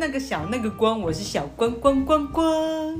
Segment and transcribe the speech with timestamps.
[0.00, 2.98] 那个小那个光，我是小光光光光。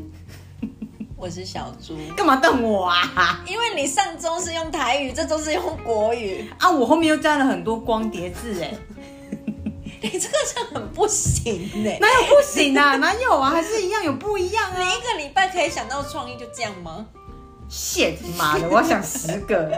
[1.17, 3.43] 我是小猪，干嘛瞪我啊？
[3.47, 8.75] 因为你上周是用台语，这周是用国语，啊，我后面又加了很多光碟字，哎，
[10.03, 12.97] 你这个这样很不行哎、哪有不行啊？
[12.97, 13.49] 哪有啊？
[13.49, 17.07] 还是一样有不一样啊你啊一个礼拜可以想到创意就这样吗？？
[17.71, 19.73] shit，妈的，我要想十个，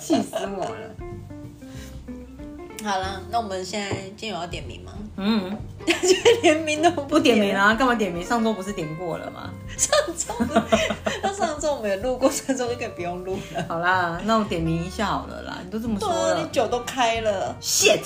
[0.00, 0.94] 气死我了。
[2.84, 4.92] 好了，那我们现在今天有要点名吗？
[5.16, 5.56] 嗯，
[6.42, 7.72] 连名都不不点名啊？
[7.74, 8.22] 干嘛点名？
[8.22, 9.50] 上周不是点过了吗？
[9.74, 10.34] 上周
[11.22, 13.64] 那上周我们也录过，上周就可以不用录了。
[13.68, 18.02] 好啦，那我点名一下好了啦，你都这么说对啊，你酒都开了，，shit，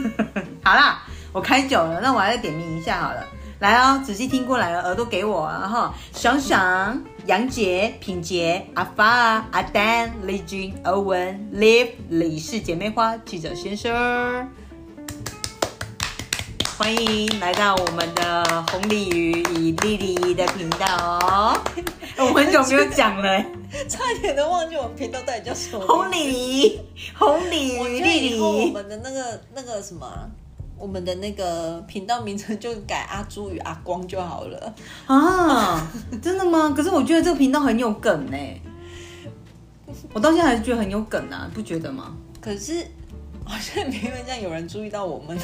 [0.62, 3.26] 好啦，我开酒了，那我还再点名一下好了。
[3.60, 5.94] 来哦，仔细听过来了，耳朵给我啊哈！
[6.14, 14.48] 爽爽、杨杰、品杰、阿发、阿丹、丽君、欧文、Live、李氏姐妹花、记者先生，
[16.78, 21.60] 欢迎来到我们的红鲤鱼与丽丽的频道哦。
[22.18, 23.46] 我很久没有讲了、欸，
[23.88, 25.86] 差点都忘记我们频道到底叫什么。
[25.86, 26.78] 红鲤鱼，
[27.14, 28.70] 红鲤我鱼，丽以后我丽。
[28.72, 30.28] 们的那个那个什么啊、
[30.80, 34.74] 我们的那个频道名称就改阿朱与阿光就好了。
[35.06, 35.86] 啊，
[36.22, 36.72] 真的吗？
[36.74, 38.36] 可是我觉得这个频道很有梗呢、
[40.14, 42.16] 我到现在还是觉得很有梗啊，不觉得吗？
[42.40, 42.86] 可是
[43.44, 45.38] 好像没有这样有人注意到我们。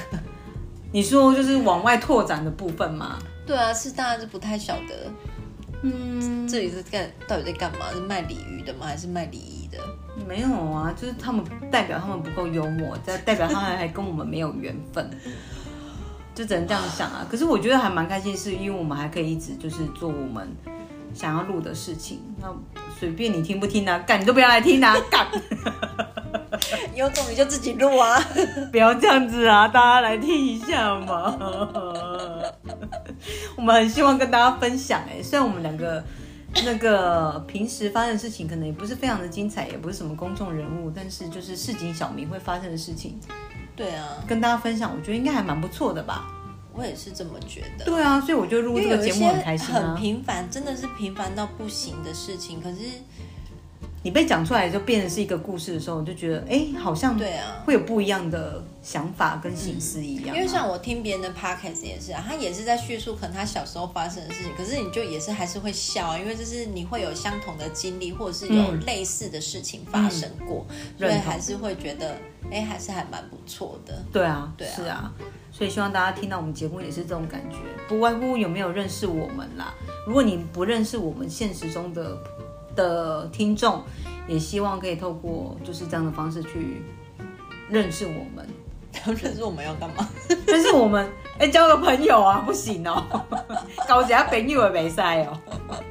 [0.92, 3.18] 你说就是往外拓展的部分吗？
[3.46, 5.12] 对啊，是大家是不太晓得
[5.82, 7.90] 嗯，这里是干到底在干嘛？
[7.92, 8.86] 是卖鲤鱼的吗？
[8.86, 9.78] 还是卖礼仪的？
[10.26, 15.10] 没有啊，就是他们代表他们不够幽默，代代表他们还跟我们没有缘分，
[16.34, 17.26] 就只能这样想啊。
[17.30, 20.48] 可是我觉得还蛮开心，是因为我们还可以一直就是做我们
[21.14, 22.20] 想要录的事情。
[22.40, 22.48] 那
[22.98, 25.26] 随便你听不听啊，干你都不要来听啊， 干。
[26.94, 28.18] 有种你就自己录啊！
[28.72, 31.36] 不要这样子啊，大家来听一下嘛。
[33.56, 36.02] 我们很希望跟大家分享哎、虽然我们两个
[36.64, 43.18] 那个平时发生的事情可能也不是非常的精彩，也不是什么公众人物，但是就是市井小民会发生的事情，
[43.76, 46.26] 对啊，跟大家分享，我觉得应该还蛮不错的吧。
[46.76, 47.84] 我也是这么觉得。
[47.84, 49.96] 对啊，所以我就录这个节目很开心很啊。
[49.98, 52.78] 平凡，真的是平凡到不行的事情，可是
[54.06, 68.80] 你被讲出来就变成是一个故事的时候，我就觉得哎、好像对啊，会有不一样的想法跟心思一样啊、因为像我听别人的 podcast 也是啊，他也是在叙述可能他小时候发生的事情，可是你就也是还是会笑啊，因为就是你会有相同的经历，或者是有嗯。
[68.86, 70.64] 类似的事情发生过，
[70.96, 72.16] 所以还是会觉得，
[72.48, 74.00] 哎，还是还蛮不错的。
[74.12, 74.72] 对啊，对啊。
[74.76, 75.12] 是啊，
[75.50, 77.56] 所以希望大家听到我们节目也是这种感觉，
[77.88, 79.74] 不外乎有没有认识我们啦。
[80.06, 82.16] 如果你不认识我们现实中的
[82.76, 83.82] 的听众，
[84.28, 86.82] 也希望可以透过就是这样的方式去
[87.68, 88.46] 认识我们。
[89.04, 90.08] 认识我们要干嘛？
[90.46, 91.06] 认识我们
[91.38, 93.04] 哎、交个朋友啊，不行哦，
[93.86, 95.38] 搞一下朋友也没赛哦。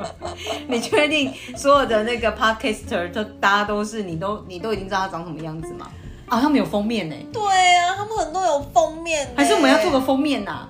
[0.68, 5.88] 你确定所有的那个 podcaster 都大家都是你都你都已经知道他长什么样子吗？
[6.28, 7.41] 啊，他们有封面呢，对
[7.78, 10.67] 啊，他们很多有封面呢，还是我们要做个封面呐、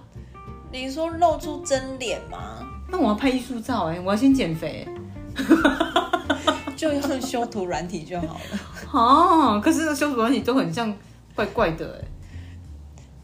[0.74, 2.60] 你说露出真脸吗？
[2.92, 4.86] 那我要拍艺术照哎、我要先减肥
[6.76, 8.60] 就用修图软体就好了。
[8.92, 9.62] 哦。
[9.64, 10.96] 可是修图软体都很像
[11.34, 12.08] 怪怪的哎、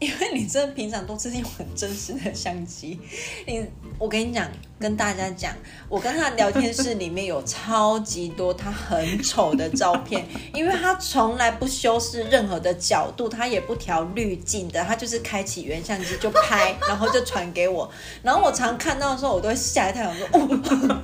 [0.02, 2.98] 因为你真的平常都是用很真实的相机，
[3.46, 3.64] 你
[3.98, 4.48] 我跟你讲，
[4.80, 5.54] 跟大家讲，
[5.88, 17.88] 我跟他的聊天室里面有超级多他很丑的照片， 因为他从来不修饰任何的角度，他也不调滤镜的，他就是开启原相机就拍，然后就传给我，
[18.24, 21.02] 然后我常看到的时候，我都会吓一跳，我说哦。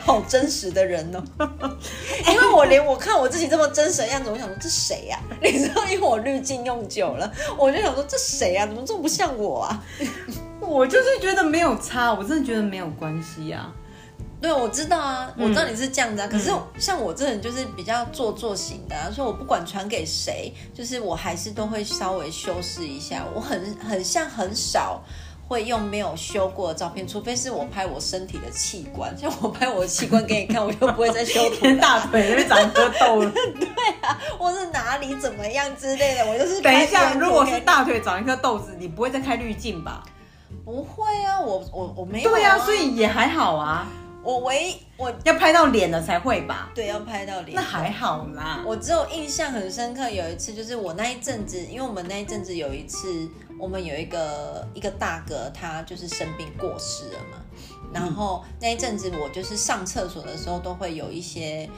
[0.00, 1.22] 好真实的人哦，
[2.26, 9.84] 因为我连我看我自己这么真实的样子，我想说这谁呀、 你知道，因为我滤镜用久了，我就想说这谁呀、怎么这么不像我啊？
[10.60, 13.72] 我就是觉得没有差，我真的觉得没有关系啊。
[14.40, 16.26] 对，我知道啊，我知道你是这样子啊。
[16.26, 23.26] 可是嗯像我这人就是比较做作型的、啊，所以我不管传给谁，就是我还是都会稍微修饰一下。
[23.34, 25.02] 我很很像很少
[25.50, 31.66] 会用没有修过的照片，除非是我拍我身体的器官，像我拍我的器官给你看，我就不会再修图。
[31.80, 33.32] 大腿那边长一颗痘了。
[33.58, 33.68] 对
[34.00, 40.04] 啊或是哪里怎么样之类的，我就是等一下，如果是大腿长一颗痘子，你不会再开滤镜吧？
[40.64, 43.88] 不会啊，我我我没有、对啊，所以也还好啊。
[44.22, 46.70] 我唯一我要拍到脸了才会吧？
[46.74, 48.62] 对要拍到脸，那还好啦。
[48.66, 53.28] 我只有印象很深刻，有一次就是我那一阵子，因为我们那一阵子有一次，
[53.58, 57.38] 我们有一个一个大哥，他就是生病过世了嘛。
[57.92, 61.68] 然后那一阵子我就是上厕所的时候都会有一些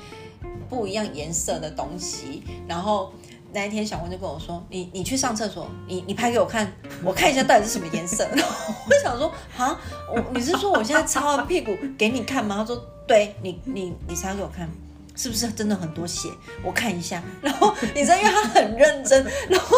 [0.68, 3.12] 不一样颜色的东西，然后
[3.52, 6.72] 那一天小文就跟我说：“你你去上厕所，你你拍给我看，
[7.04, 8.26] 我看一下到底是什么颜色。
[8.34, 9.78] ”然后我想说：“啊，
[10.14, 12.76] 我你是说我现在擦完屁股给你看吗？”他说
[13.06, 14.68] ：“对，你你你擦给我看。”
[15.14, 16.30] 是不是真的很多血？
[16.64, 17.22] 我看一下。
[17.42, 19.76] 然后你知道，因为他很认真，然后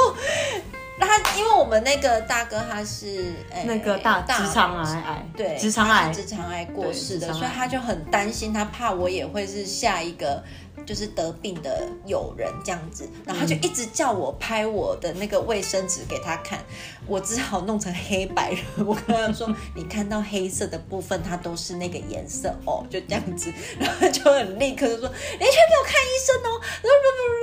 [0.99, 10.43] 他因为我们那个大哥他是诶那个大直肠癌癌，对，直肠癌直肠癌过世的，所以他就很担心，他怕我也会是下一个
[10.87, 16.61] 就是得病的友人这样子，然后他就一直叫我拍我的那个卫生纸给他看，
[17.07, 18.53] 我只好弄成黑白。
[18.53, 22.55] 人， 我跟他说， 你看到黑色的部分，它都是那个颜色。
[22.65, 26.99] 哦，就这样子，然后他就很立刻就说，你去给我看医生哦，然后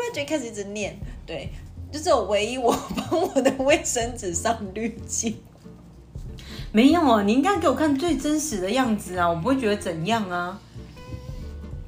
[0.09, 1.49] 不，就开始一直念，对。
[1.91, 5.41] 就只有唯一我 帮我的卫生纸上滤镜，
[6.71, 10.59] 没有啊，你应该给我看最真实的样子啊，我不会觉得怎样啊。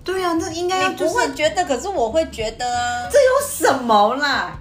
[0.04, 3.10] 对啊，那应该不就是会觉得，可是我会觉得啊。
[3.10, 4.60] 这有什么啦？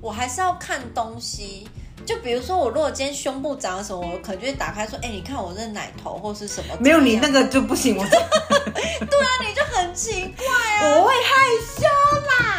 [0.00, 1.68] 我还是要看东西。
[2.04, 10.46] 就比如说，我如果今天胸部长了什么，我可能就会打开说：“哎、你看我这奶头或是什么。”没有你那个，个就不行，我 对啊，你就很奇怪
[10.80, 10.96] 啊。
[10.96, 11.46] 我会害
[11.76, 11.84] 羞
[12.26, 12.49] 啦。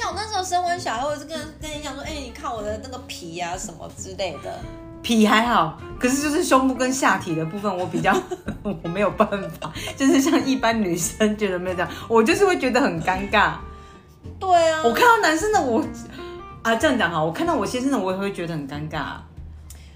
[0.00, 4.58] 像我那时候生完小孩，我是跟跟你讲说：“哎、你看我的那个皮啊，什么之类的。
[5.02, 8.16] 皮还好，可是就是胸部跟下体的部分，我比较
[8.82, 9.28] 我没有办
[9.60, 13.52] 法，就是像一般女生觉得没有这样，我就是会觉得很尴尬。”
[14.40, 15.84] 对啊，我看到男生的我
[16.62, 19.16] 啊，这样讲哈，我看到我先生的我也会觉得很尴尬。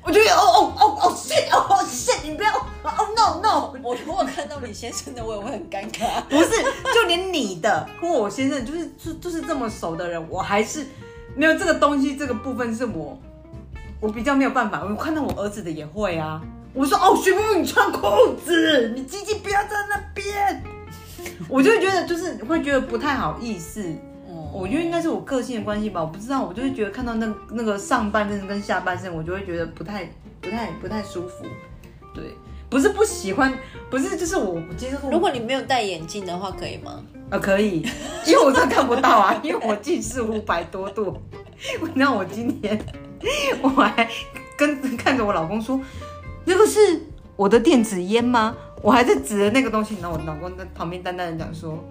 [0.04, 6.20] 我就觉得哦哦哦哦 shit 哦哦 shit，你不要哦 no no，我如果看到你先生的，我也会很尴尬。
[6.28, 6.50] 不是，
[6.94, 10.86] 就连你的或我先生，就是就就是这么熟的人，我还是
[11.34, 13.18] 没有这个东西，这个部分是我
[13.98, 14.84] 我比较没有办法。
[14.84, 16.38] 我看到我儿子的也会啊，
[16.74, 20.62] 我说哦，徐步你穿裤子，你鸡鸡不要在那边，
[21.48, 23.82] 我就会觉得就是会觉得不太好意思。
[24.54, 30.08] 嗯，我觉得应该是我个性的关系吧，我不知道，我就会觉得看到那那个上半身跟下半身，我就会觉得不太
[30.40, 31.44] 不太不太舒服。
[32.14, 32.36] 对，
[32.70, 33.52] 不是不喜欢，
[33.90, 37.02] 不是就是我我接受如果你没有戴眼镜的话，可以吗？
[37.30, 37.84] 啊可以，
[38.26, 41.16] 因为我真的看不到啊， 因为我近视五百多度。
[41.94, 42.78] 那我今天
[43.62, 44.08] 我还
[44.56, 45.80] 跟看着我老公说，
[46.44, 46.78] 那个是
[47.36, 48.54] 我的电子烟吗？
[48.82, 51.82] 我还在指着那个东西，然后我老公在旁边淡淡的讲说，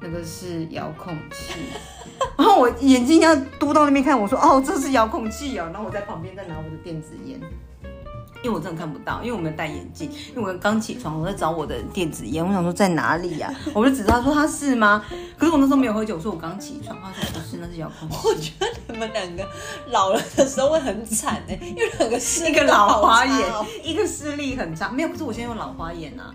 [0.00, 1.54] 那个是遥控器。
[2.36, 5.68] 然后我眼睛要嘟到那边看，我说哦，这是遥控器哦。
[5.72, 7.40] 然后我在旁边再拿我的电子烟，
[8.42, 10.10] 因为我真的看不到，因为我没有戴眼镜。
[10.34, 15.04] 因为我刚起床，我在找我的电子烟，我想说在哪里呀、 我就指着他说他是吗？
[15.36, 18.52] 可是我那时候没有喝酒，我说我刚起床，他说不是，那是遥控我器。
[18.58, 19.46] 觉得你们两个
[19.88, 24.88] 老了的时候会很惨哎、因为两个 是一个老花眼哦，一个视力很差。
[24.88, 26.34] 没有，可是我现在有老花眼啊。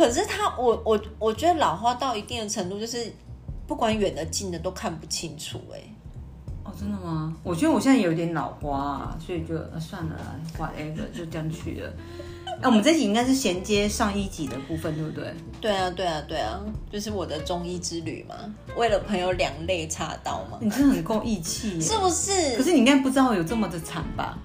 [0.00, 3.12] 可是他，我我我觉得老花到一定的程度，就是
[3.66, 5.78] 不管远的近的都看不清楚哎、
[6.64, 7.36] 哦，真的吗？
[7.42, 11.92] 我觉得我现在有点老花、啊，所以就、呃、算了啦，whatever，就这样去了。
[12.62, 15.34] 哎、我们这集应该是衔接上一集的部分，对不对？
[15.60, 16.58] 对啊，对啊，对啊，
[16.90, 18.34] 就是我的中医之旅嘛，
[18.76, 21.78] 为了朋友两肋插刀嘛，你真的很够义气。
[21.78, 22.56] 是不是？
[22.56, 24.38] 可是你应该不知道有这么的惨吧？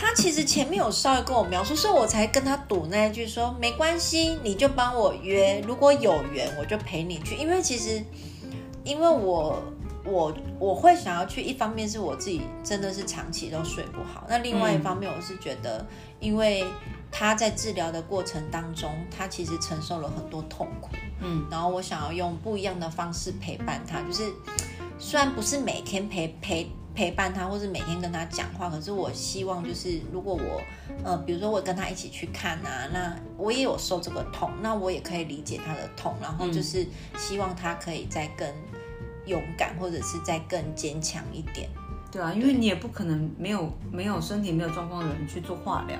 [0.00, 7.34] 他其实前面有稍微跟我描述，所以我才跟他赌那一句说没关系，你就帮我约，如果有缘我就陪你去。
[7.34, 8.00] 因为其实，
[8.84, 9.60] 因为我
[10.04, 15.84] 我我会想要去，一方面是我自己真的是长期都睡不好，那另外一方面我是觉得，
[16.20, 16.64] 因为
[17.10, 20.90] 他在治疗的过程当中，他其实承受了很多痛苦，
[21.20, 24.32] 嗯，然后我想要用不一样的方式陪伴他，就是
[24.96, 30.60] 虽然不是每天陪陪陪伴他，或是每天跟他讲话，可是我希望就是如果我
[31.04, 36.84] 呃，比如说我跟他一起去看啊，那我也有受这个痛，那我也可以理解他的痛，然后就是
[37.16, 38.52] 希望他可以再更
[39.26, 41.70] 勇敢，或者是再更坚强一点。
[42.10, 45.98] 对啊，因为你也不可能没有没有身体没有状况的人去做化疗，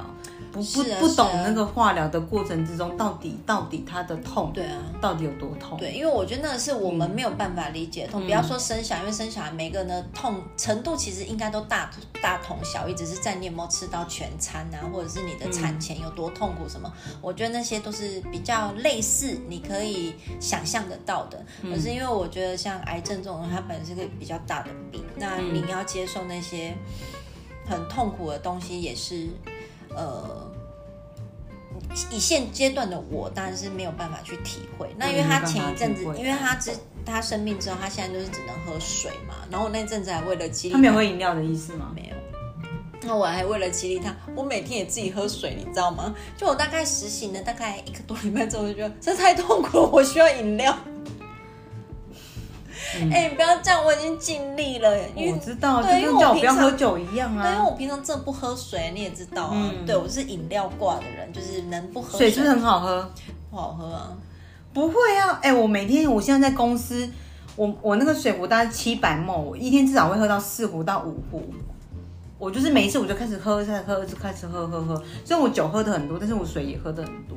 [0.50, 5.78] 不不不懂那个化疗的过程之中，到底到底他的痛，对啊，到底有多痛？
[5.78, 8.22] 对，因为我觉得那个是我们没有办法理解的痛。
[8.24, 11.90] 不要说生小孩，因为生小孩每个人的痛程度其实应该都大
[12.22, 21.38] 大同小异，只是在你有没有吃到全餐啊，或者是你的产前有多痛苦什么，我觉得那些都是比较类似，你可以想象得到的。
[21.62, 26.74] 可是因为我觉得像癌症这种，它本身是个比较大的病，那你要接受那些
[27.66, 29.28] 很痛苦的东西，也是
[29.90, 30.46] 呃。
[32.10, 34.94] 以现阶段的我当然是没有办法去体会。
[34.98, 36.72] 那因为他前一阵子因为他之
[37.06, 39.36] 他生病之后，他现在就是只能喝水嘛。
[39.50, 41.90] 然后我那阵子还为了激励他没有喝饮料的意思吗？
[41.94, 42.16] 没有。
[43.02, 46.14] 那我还为了激励他，我每天也自己喝水，你知道吗？
[46.36, 50.76] 就我大概实行了大概一个多礼拜之后，就觉得这太痛苦了，我需要饮料。
[53.10, 55.08] 哎、你不要这样，我已经尽力了。
[55.14, 57.64] 因为我知道，就对因为我不要我平常喝酒一样啊对，因为啊。
[57.64, 59.50] 我平常真的不喝水，你也知道啊。
[59.54, 63.10] 嗯对，我是饮料挂的人，就是能不喝水是不是很好喝？
[63.50, 64.16] 不好喝啊？
[64.72, 67.08] 不会啊，哎、我每天我现在在公司，
[67.56, 71.42] 我我那个水壶大概七百沫，我一天至少会喝到四壶到五壶。
[72.38, 74.94] 我就是每一次我就开始喝，再喝，就开始喝喝喝。
[75.24, 77.36] 虽然我酒喝的很多，但是我水也喝的很多。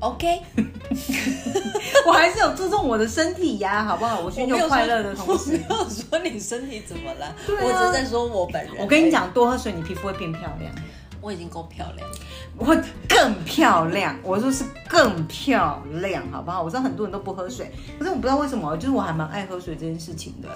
[0.00, 0.40] OK，
[2.06, 4.20] 我还是有注重我的身体呀，好不好？
[4.20, 8.74] 我寻求快乐的同我时没，有说你身体怎么了，我只是在说我本人。
[8.78, 10.72] 我跟你，讲，多喝水，你皮肤会变漂亮，
[11.20, 12.16] 我已经够漂亮了。
[12.56, 12.76] 会
[13.08, 14.16] 更漂亮。
[14.22, 16.62] 我说是更漂亮，好不好？
[16.62, 20.48] 我知道很多人都不喝水，可是我不知道为什么，就是我还蛮爱喝水这件事情的、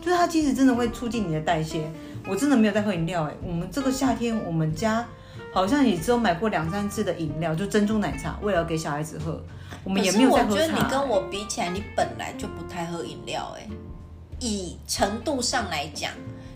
[0.00, 1.90] 就是它其实真的会促进你的代谢。
[2.28, 5.06] 我真的没有在喝饮料哎、我们这个夏天我们家
[5.52, 9.42] 好像也只有买过两三次的饮料，就珍珠奶茶，为了给小孩子喝，
[9.82, 13.68] 我们也没有在喝茶、可是我觉得你跟我比起来，你本来就不太喝饮料哎、
[14.38, 16.12] 以程度上来讲，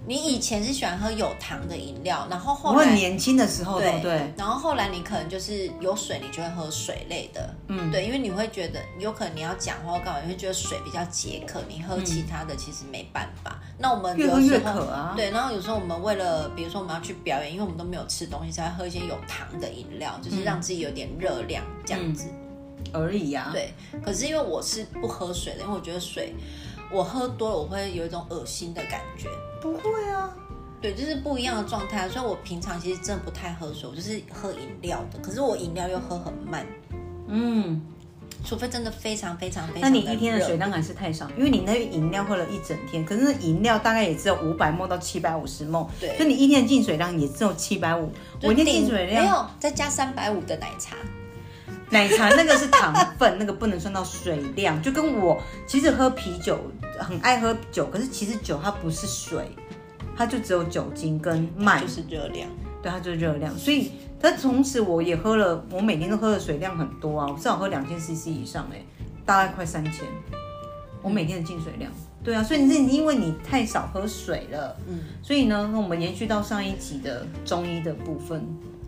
[0.07, 4.33] 你以前是喜欢喝有糖的饮料，然后后我很来年轻的时候，对不对？
[4.37, 13.59] 然后后来你可能就是有水，你就会喝水类的，嗯，对，因为你会觉得有可能你要讲话或干嘛，你会觉得水比较解渴，你喝其他的其实没办法。
[13.79, 15.15] 那我们越喝越有时候渴啊。
[15.17, 22.27] 对，然后有时候我们为了，比如说我们要去表演，因为我们都没有吃东西，才会喝一些有糖的饮料，就是让自己有点热量这样子。
[22.93, 23.53] 而已呀、啊。
[23.53, 23.73] 对，
[24.05, 26.35] 可是因为我是不喝水的，因为我觉得水
[26.91, 29.29] 我喝多了我会有一种恶心的感觉。
[29.61, 30.31] 不会啊。
[30.81, 35.19] 对，就是不一样的状态，所以我平常其实真的不太喝水，我就是喝饮料的。
[35.21, 36.67] 可是我饮料又喝很慢，
[37.27, 37.81] 嗯，
[38.45, 48.13] 除非真的非常非常非常那你一天的水量还是太少，因为你那个饮料喝了一整天，可是那饮料大概也只有五百沫到七百五十沫，对所以你一天的进水量也只有七百五。
[48.43, 50.97] 我一天进水没量，有再加三百五的奶茶，
[51.95, 54.83] 奶茶那个是糖分，那个不能算到水量。
[54.83, 56.59] 就跟我其实喝啤酒
[56.99, 59.49] 很爱喝酒，可是其实酒它不是水，
[60.17, 62.51] 它就只有酒精跟麦就，是热量。
[62.83, 63.57] 对，它就是热量。
[63.57, 68.83] 所以，但同时我也喝了，我每天都喝的水量很多啊，我至少喝两千 CC 以上哎、
[69.25, 70.05] 大概快三千。
[71.01, 71.93] 我每天的进水量，
[72.25, 78.45] 对啊，所以你是因为你太少喝水了，嗯，所以呢，那我们延续到上一集的中医的部分，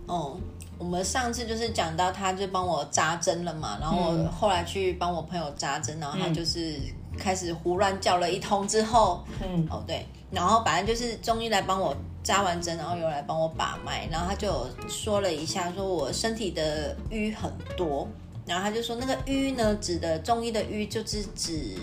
[0.07, 0.37] 哦，
[0.79, 6.79] 我们上次就是讲到他就帮我扎针了嘛，然后我后来去帮我朋友扎针，然后他就是
[7.19, 18.09] 开始胡乱叫了一通之后，嗯，哦对，然后反正就是中医来帮我扎完针，然后又来帮我把脉，然后他就有说了一下，说我身体的瘀很多。
[18.47, 21.77] 然后他就说，那个瘀呢，指的中医的瘀就是指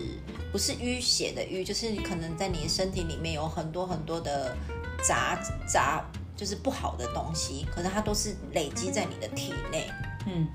[0.49, 4.55] 不是淤血的淤，就是你可能在你身体里面有很多很多的
[5.05, 5.37] 杂
[5.67, 9.89] 杂，就是不好的东西，可是它都是累积在你的体内。
[10.25, 10.47] 嗯，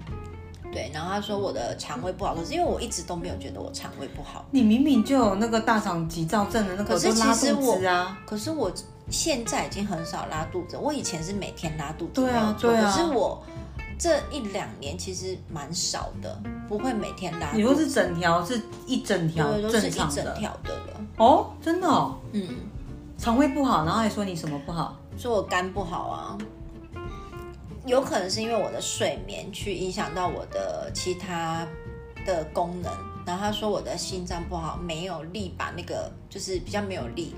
[0.73, 7.79] 对，然后他说我的肠胃不好，可是因为我一直都没有觉得我肠胃不好，你明明就有那个大肠急躁症的那个，可是其实我
[8.27, 8.73] 可是我
[9.11, 13.43] 现在已经很少拉肚子，我以前是每天拉肚子，对啊对啊可是我
[13.99, 17.59] 这一两年其实蛮少的，不会每天拉肚子。
[17.59, 21.01] 你说是整条是一整条对，都是一整正常的条的了。
[21.17, 22.49] 哦，真的哦，嗯，
[23.19, 24.97] 肠胃不好，然后还说你什么不好？
[25.19, 26.39] 说我肝不好啊，
[27.85, 31.67] 有可能是因为我的睡眠去影响到我的其他
[32.25, 32.93] 的功能。
[33.27, 37.35] 然后他说我的心脏不好，没有力把那个就是比较没有力。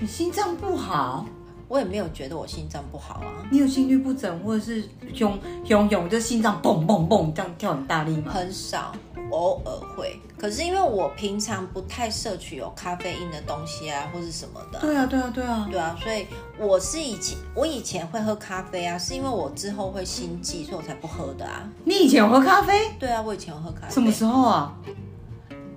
[0.00, 1.26] 你心脏不好，
[1.66, 8.32] 我也没有觉得我心脏不好啊，你有心律不整，或者是涌涌涌，就心脏蹦蹦蹦这样跳很大力吗？
[8.32, 8.94] 很少，
[9.30, 10.20] 偶尔会。
[10.36, 15.68] 可是因为我平常不太摄取有咖啡因的东西啊，或是什么的，对啊，对啊，对啊。
[15.70, 16.26] 对啊，所以
[16.58, 21.68] 我是以前我以前会喝咖啡啊，是因为我之后会心悸，所以我才不喝的啊。
[21.84, 22.90] 你以前有喝咖啡？
[22.98, 23.92] 对啊，我以前有喝咖啡。
[23.92, 24.74] 什么时候啊？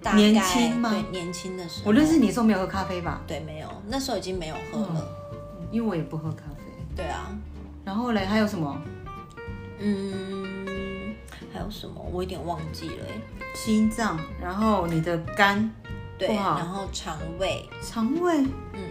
[0.03, 1.89] 大概年轻吗对，年轻的时候。
[1.89, 3.21] 我认识你的时候没有喝咖啡吧？
[3.27, 5.07] 对，没有，那时候已经没有喝了。
[5.71, 6.63] 因为我也不喝咖啡。
[6.95, 7.29] 对啊，
[7.85, 8.75] 然后嘞，还有什么？
[9.79, 10.60] 嗯，
[11.53, 11.95] 还有什么？
[12.11, 13.21] 我有点忘记了哎。
[13.53, 15.69] 心脏，然后你的肝、
[16.17, 18.41] 对，然后肠胃，肠胃，
[18.73, 18.81] 嗯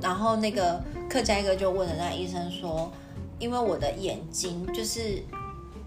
[0.00, 2.92] 然后那个客家一哥就问了那医生说，
[3.38, 5.22] 因为我的眼睛就是。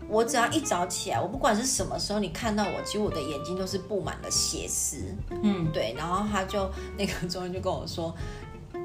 [0.07, 4.97] 我只要一早起来，我不管是什么时候，你看到我，其实我的眼睛都是布满了血丝。
[5.41, 8.15] 嗯，对，然后他就那个中医就跟我说，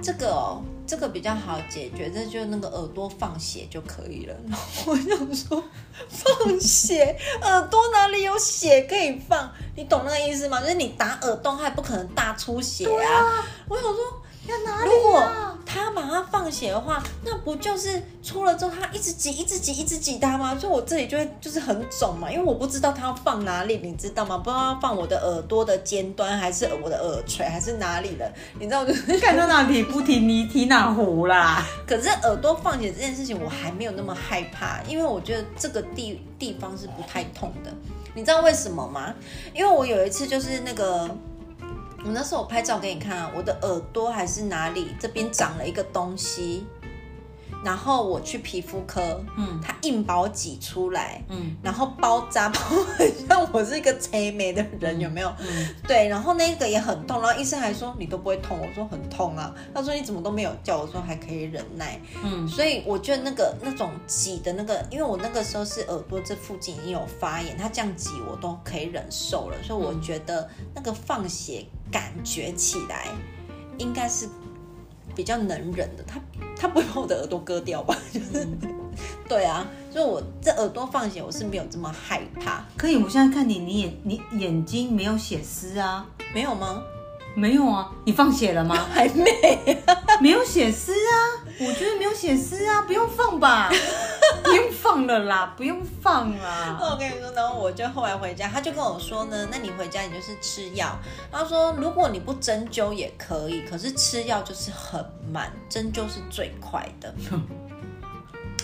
[0.03, 4.35] 这个哦，这个比较好解决，这就那个耳朵放血就可以了。
[4.49, 5.63] 然 后我想说，
[6.09, 9.51] 放血，耳朵哪里有血可以放？
[9.77, 10.61] 你懂那个意思吗？
[10.61, 13.45] 就是你打耳洞，它也不可能大出血啊。
[13.69, 13.97] 我想说，
[14.85, 15.23] 如果
[15.65, 20.57] 他把它放血的话，那不就是出了之后他一直挤、一直挤、一直挤它吗？
[20.59, 24.39] 所以我这里就会就是很肿嘛，因为我不知道他要放哪里，你知道吗？
[24.39, 28.33] 不知道要放我的耳朵的尖端，还是我的耳垂，还是哪里的？
[28.59, 31.65] 你知道，就是看到哪里不提你提哪壶啦。
[31.87, 37.71] 可是耳朵放血这件事情，我还没有那么害怕，因为我觉得这个地地方是不太痛的。
[38.15, 39.15] 你知道为什么吗？
[39.55, 41.09] 因为我有一次就是那个。
[42.05, 46.67] 我那时候我拍照给你看啊，我的耳朵还是哪里这边长了一个东西，
[47.63, 52.59] 然后我去皮肤科，嗯，他硬把我挤出来，嗯，然后包扎 包
[52.97, 55.29] 很像我是一个催眉的人，有没有？
[55.41, 71.67] 嗯，对，然后那个也很痛，然后医生还说你都不会痛，我说很痛啊，他说你怎么都没有叫，我说还可以忍耐，嗯，所以我觉得那个那种挤的那个，因为我那个时候是耳朵这附近已经有发炎，他这样挤我都可以忍受了，所以我觉得那个放血。
[71.91, 73.07] 感觉起来
[73.79, 74.29] 应该是
[75.15, 76.21] 比较能忍的，他
[76.57, 77.97] 他不会把我的耳朵割掉吧？
[78.13, 78.47] 就是
[79.29, 82.65] 对啊，所以我这耳朵放血我是没有这么害怕。
[82.77, 86.07] 可以，我现在看你，你眼你眼睛没有血丝啊？
[86.35, 86.83] 没有吗？
[87.35, 88.75] 没有啊，你放血了吗？
[88.93, 89.83] 还没，
[90.21, 91.47] 没有血丝啊。
[91.61, 93.71] 我觉得没有血丝啊，不用放吧。
[94.43, 96.79] 不用放了啦，不用放啦。
[96.81, 100.99] 我跟你说，然后我就后来回家，他就跟我说呢，那你回家你就是吃药。
[101.31, 107.15] 他说，如果你不针灸也可以，可是吃药就是很慢，针灸是最快的。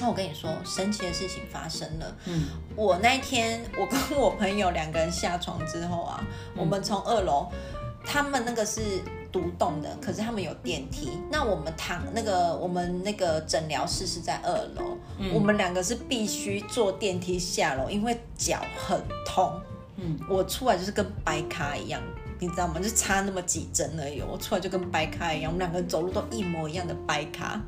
[0.01, 2.17] 那我跟你说，神奇的事情发生了。
[2.25, 6.25] 嗯，我那一天我跟我朋友两个人下床之后啊，
[6.57, 7.49] 我们从二楼，
[8.07, 8.81] 他们那个是。
[9.33, 11.11] 独栋的，可是他们有电梯。
[11.31, 14.97] 那我们躺那个，我们那个诊疗室是在二楼。
[15.35, 19.53] 我们两个是必须坐电梯下楼，因为脚很痛。
[19.97, 22.01] 嗯，我出来就是跟白咖一样，
[22.39, 22.81] 你知道吗？
[22.83, 24.23] 就差那么几针而已。
[24.23, 27.61] 我出来就跟白咖一样，我们两个走路都一模一样的白咖。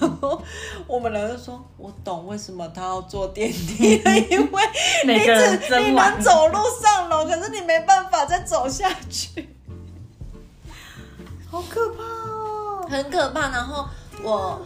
[0.00, 0.42] 然 后
[0.88, 4.62] 我们两个说：“我懂为什么他要坐电梯，因为
[5.06, 9.50] 你只你能走路上楼，可是你没办法再走下去。”
[11.50, 13.50] 好可怕哦，很可怕。
[13.50, 13.86] 然后
[14.22, 14.60] 我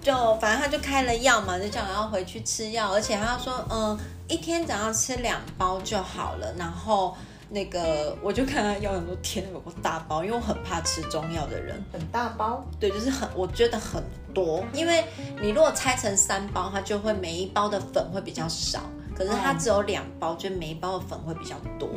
[0.00, 3.98] 就反正他就开了药嘛，就叫我要回去吃药，而且他说，嗯，
[4.28, 6.54] 一天早上吃两包就好了。
[6.56, 7.16] 然后
[7.50, 11.82] 那个我就看他药很多，天有个大包，因为我很怕吃中药的人。
[11.92, 12.64] 很大包？
[12.78, 14.64] 对，就是很，我觉得很多。
[14.72, 15.04] 因为
[15.40, 18.80] 你如果拆成三包，它就会每一包的粉会比较少，
[19.16, 21.88] 可是它只有两包，就每一包的粉会比较多。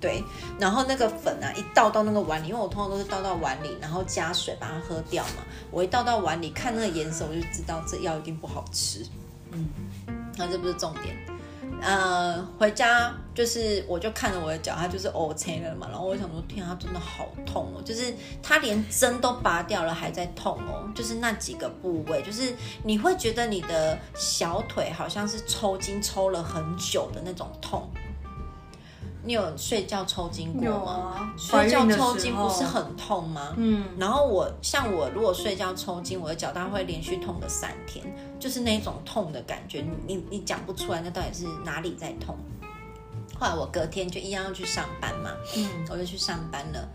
[0.00, 0.22] 对，
[0.58, 5.42] 然后那个粉啊，一倒到那个碗里，因为我通常都是倒到碗里，然后加水把它喝掉嘛。
[5.70, 9.04] 我一倒到碗里，看那个颜色，我就知道这药一定不好吃。
[9.52, 9.68] 嗯，
[10.36, 11.16] 那这不是重点。
[11.82, 15.86] 呃，回家就是我就看着我的脚，它就是 OK 了嘛。
[15.90, 27.90] 然后我想说，天，它真的好痛哦，就是它连针都拔掉了还在痛哦，就是那几个部位，就是你会觉得你的小腿好像是抽筋抽了很久的那种痛。
[29.26, 31.32] 你有睡觉抽筋过吗？
[31.36, 33.52] 睡觉抽筋不是很痛吗？
[33.56, 38.04] 嗯，然后我像我如果睡觉抽筋，我的脚它会连续痛个三天，
[38.38, 42.36] 就是那种痛的感觉，你你讲不出来，那到底是哪里在痛？
[43.38, 46.88] 后来我隔天就一样要去上班嘛，嗯，我就去上班了。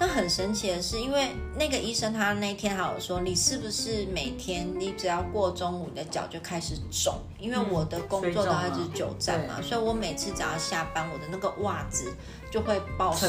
[0.00, 7.20] 那很神奇的是，因为那个医生他那天还有说，你是不是每天你只要过中午，你的脚就开始肿？
[7.38, 12.10] 因为我的工作都还是久站嘛，所以我每次只要下班，我的那个袜子
[12.50, 13.26] 就会爆束，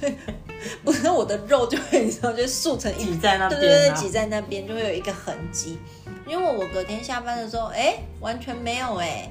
[0.00, 0.16] 对，
[0.82, 5.78] 不是我的肉就会 你知道就竖成挤在那边，对对对，挤在那边就会有一个痕迹。
[6.26, 9.30] 因为我隔天下班的时候，哎，完全没有哎，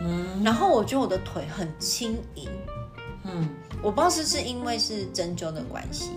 [0.00, 2.48] 嗯，然后我觉得我的腿很轻盈，
[3.24, 3.48] 嗯。
[3.82, 6.10] 我不知道是是因为是针灸的关系，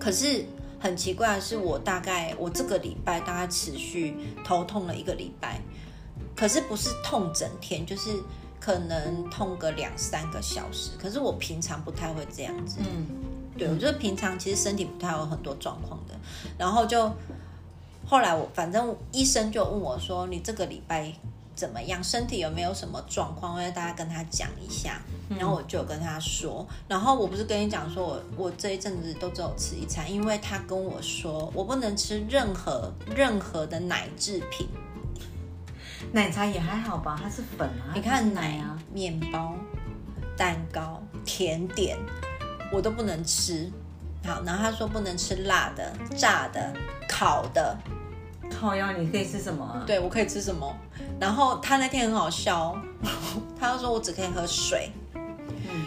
[0.00, 0.44] 可是
[0.80, 5.60] 很奇怪的是，我大概我这个礼拜大概持续头痛了一个礼拜，
[6.34, 8.10] 可是不是痛整天，就是
[8.58, 10.92] 可能痛个两三个小时。
[10.98, 13.06] 可是我平常不太会这样子，嗯，
[13.58, 16.14] 对我觉得平常其实身体不太有很多状况的。
[16.56, 17.12] 然后就
[18.06, 21.12] 后来我反正医生就问我说：“你这个礼拜？”
[21.54, 22.02] 怎么样？
[22.02, 23.54] 身体有没有什么状况？
[23.54, 25.00] 我要大家跟他讲一下。
[25.30, 26.66] 然后我就跟他说。
[26.86, 34.68] 然后我不是跟你讲说，我我这一阵子都只有吃一餐，因为他跟我说，我不能吃任何任何的奶制品。
[36.12, 37.90] 奶茶也还好吧，它是粉啊。
[37.94, 39.56] 你看奶啊，面包、
[40.36, 41.96] 蛋糕、甜点，
[42.70, 43.70] 我都不能吃。
[44.26, 46.72] 好，然后他说不能吃辣的、炸的、
[47.08, 47.76] 烤的。
[48.50, 49.82] 靠腰，你可以吃什么？
[49.86, 50.76] 对我可以吃什么？
[51.20, 52.76] 然后他那天很好笑，
[53.58, 54.90] 他就说我只可以喝水。
[55.14, 55.86] 嗯，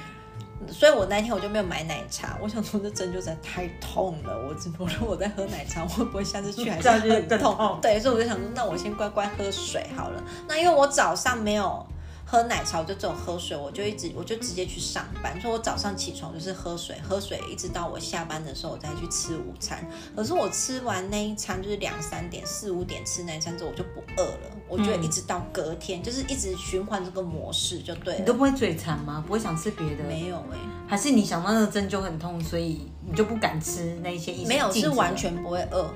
[0.72, 2.38] 所以我那天我就没有买奶茶。
[2.42, 10.24] 我想说这针灸实在太痛了，我只我说我在喝奶茶，会不会下次去还是 很痛对，所以我就想说，那我先乖乖喝水好了。
[10.48, 11.86] 那因为我早上没有
[12.30, 15.40] 喝奶茶，我就只有喝水，我就一直我就直接去上班。
[15.40, 19.82] 所以我早上起床就是喝水，喝水一直到我下班的时候我再去吃午餐。
[20.14, 24.52] 可是我吃完那一餐就是两三点、四五点吃那一餐之后，我就不饿了。
[24.68, 28.20] 我觉得一直到隔天，就是一直循环这个模式就对了。
[28.20, 29.24] 你都不会嘴馋吗？
[29.26, 30.04] 不会想吃别的？
[30.04, 35.90] 没有哎、还是你想到那个针灸很痛，所以你就不敢吃那一些没有是完全不会饿，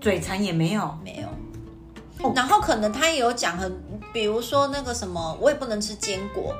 [0.00, 0.98] 嘴馋也没有。
[1.04, 1.28] 没有。
[2.22, 2.32] 哦。
[2.34, 3.80] 然后可能他也有讲很，
[4.12, 6.54] 比如说那个什么，我也不能吃坚果，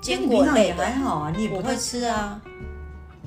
[0.00, 0.84] 坚果类的。
[0.84, 2.40] 还好啊，你也不我会吃啊，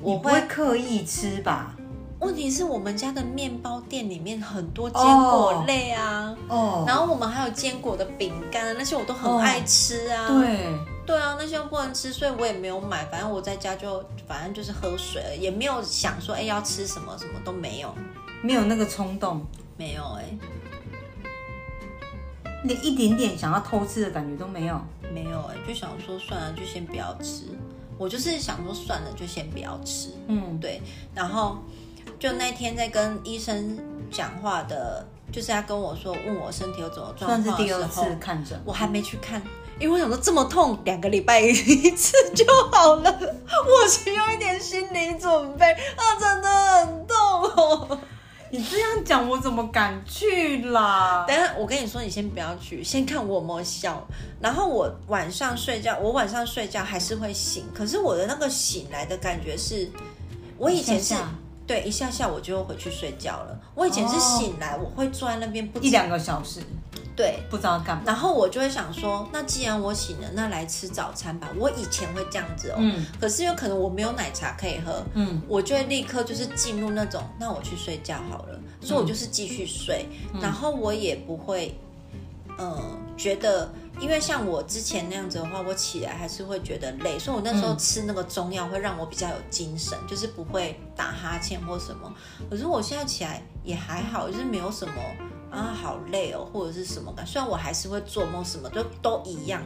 [0.00, 1.74] 我会刻意吃吧？
[2.20, 10.28] 问题是我们家的面包店里面很多坚果类啊，哦，然后我们还有坚果的饼干，那些我都很爱吃啊。
[10.28, 13.04] 对，对啊，那些又不能吃，所以我也没有买。
[13.06, 17.92] 反正我在家就反正就是喝水了，也没有想说哎要吃什么，什么都没有，
[18.40, 19.44] 没有那个冲动，
[19.76, 20.24] 没有哎、
[22.64, 24.80] 连一点点想要偷吃的感觉都没有。
[25.12, 27.44] 没有哎、就想说算了，就先不要吃。
[27.98, 30.08] 我就是想说算了，就先不要吃。
[30.26, 30.80] 嗯，对，
[31.14, 31.58] 然后
[32.18, 33.78] 就那天在跟医生
[34.10, 38.58] 讲话的，就是他跟我说问我身体有怎么状算况的时候，是第二次看诊。
[38.64, 39.42] 我还没去看，
[39.78, 47.98] 因为我想说这么痛，两个礼拜一次就好了， 我需要一点心理准备啊，真的很痛哦。
[48.54, 51.24] 你这样讲，我怎么敢去啦？
[51.26, 54.06] 等下，我跟你说，你先不要去，先看我有没有笑。
[54.42, 59.90] 然后我晚上睡觉，我晚上睡觉还是会醒，可是我的那个醒来的感觉是，
[60.58, 61.14] 我以前是
[61.66, 63.58] 对一下下我就回去睡觉了。
[63.74, 66.60] 我以前是哦醒来，我会坐在那边不一两个小时，
[67.16, 67.38] 对。
[67.50, 68.02] 不知道干嘛。
[68.06, 71.48] 然后我就会想说，那既然我醒了，那来吃早餐吧。
[71.58, 80.06] 我以前会这样子哦，嗯可是有可能我没有奶茶可以喝，嗯，我就会立刻就是进入那种，那我去睡觉好了，所以我就是继续睡，
[80.40, 81.78] 然后我也不会，
[82.58, 92.14] 呃，觉得，因为像我之前那样子的话，我起来还是会觉得累，所以我那时候吃那个中药会让我比较有精神，就是不会打哈欠或什么。
[92.50, 94.94] 可是我现在起来也还好，就是没有什么
[95.50, 99.62] 啊好累哦，或者是什么感，虽然我还是会做梦，什么都都一样，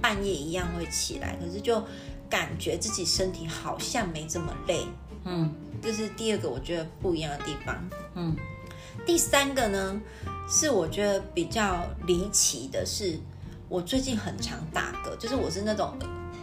[0.00, 1.82] 半夜一样会起来，可是就
[2.30, 4.86] 感觉自己身体好像没这么累。
[5.24, 7.90] 嗯这是第二个我觉得不一样的地方。
[8.14, 8.34] 嗯，
[9.06, 10.00] 第三个呢，
[10.48, 13.18] 是我觉得比较离奇的是，
[13.68, 15.94] 我最近很常打嗝，就是我是那种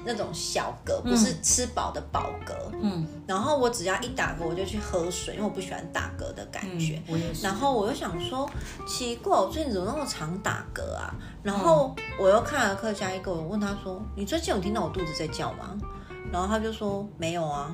[0.05, 2.53] 那种小嗝，不是吃饱的饱嗝。
[2.81, 7.01] 嗯然后我只要一打嗝，我就去喝水，因为我不喜欢打嗝的感觉。
[7.07, 7.43] 嗯，我也是。
[7.43, 8.47] 然后我又想说，
[8.87, 11.11] 奇怪，我最近怎么那么常打嗝啊？
[11.41, 15.75] 然后我又看了客家一个，我问他说：“你最近有听到我肚子在叫吗？”
[16.31, 17.73] 然后他就说：“没有啊。”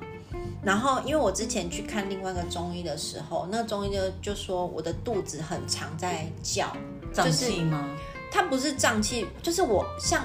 [0.63, 6.67] 然后因为我之前去看另外一个中医的时候，那个中医就就说我的肚子很常在叫，
[7.13, 7.89] 胀就是气吗？
[8.32, 10.24] 它不是胀气，就是我像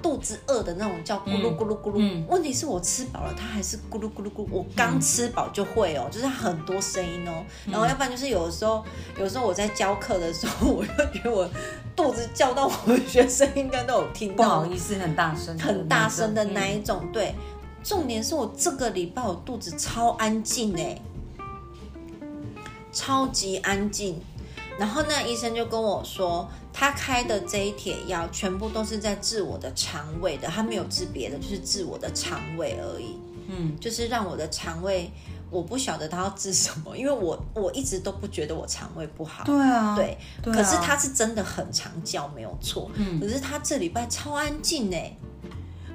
[0.00, 1.94] 肚子饿的那种叫咕噜咕噜咕噜。
[1.96, 4.48] 嗯问题是我吃饱了，它还是咕噜咕噜咕噜。
[4.52, 7.44] 我刚吃饱就会哦，就是很多声音哦。
[7.66, 8.84] 嗯然后要不然就是有的时候，
[9.18, 11.48] 有时候我在教课的时候， 我就觉得我
[11.96, 17.08] 肚子叫到我的 学生应该都有听到不，好意思，很大声很大声的那嗯一种。
[17.12, 17.34] 对，
[17.88, 21.00] 重点是我这个礼拜我肚子超安静哎，
[22.92, 24.20] 超级安静。
[24.78, 33.16] 然后那医生就跟我说，他开的这一帖药全部都是在治我的肠胃的，他没有治别的，就是治我的肠胃而已。
[33.48, 35.10] 嗯，就是让我的肠胃，
[35.50, 39.42] 我不晓得他要治什么，因为我我一直都不觉得我肠胃不好。
[39.44, 42.90] 对啊，对，对啊可是他是真的很常叫，没有错。
[42.96, 45.16] 嗯可是他这礼拜超安静哎，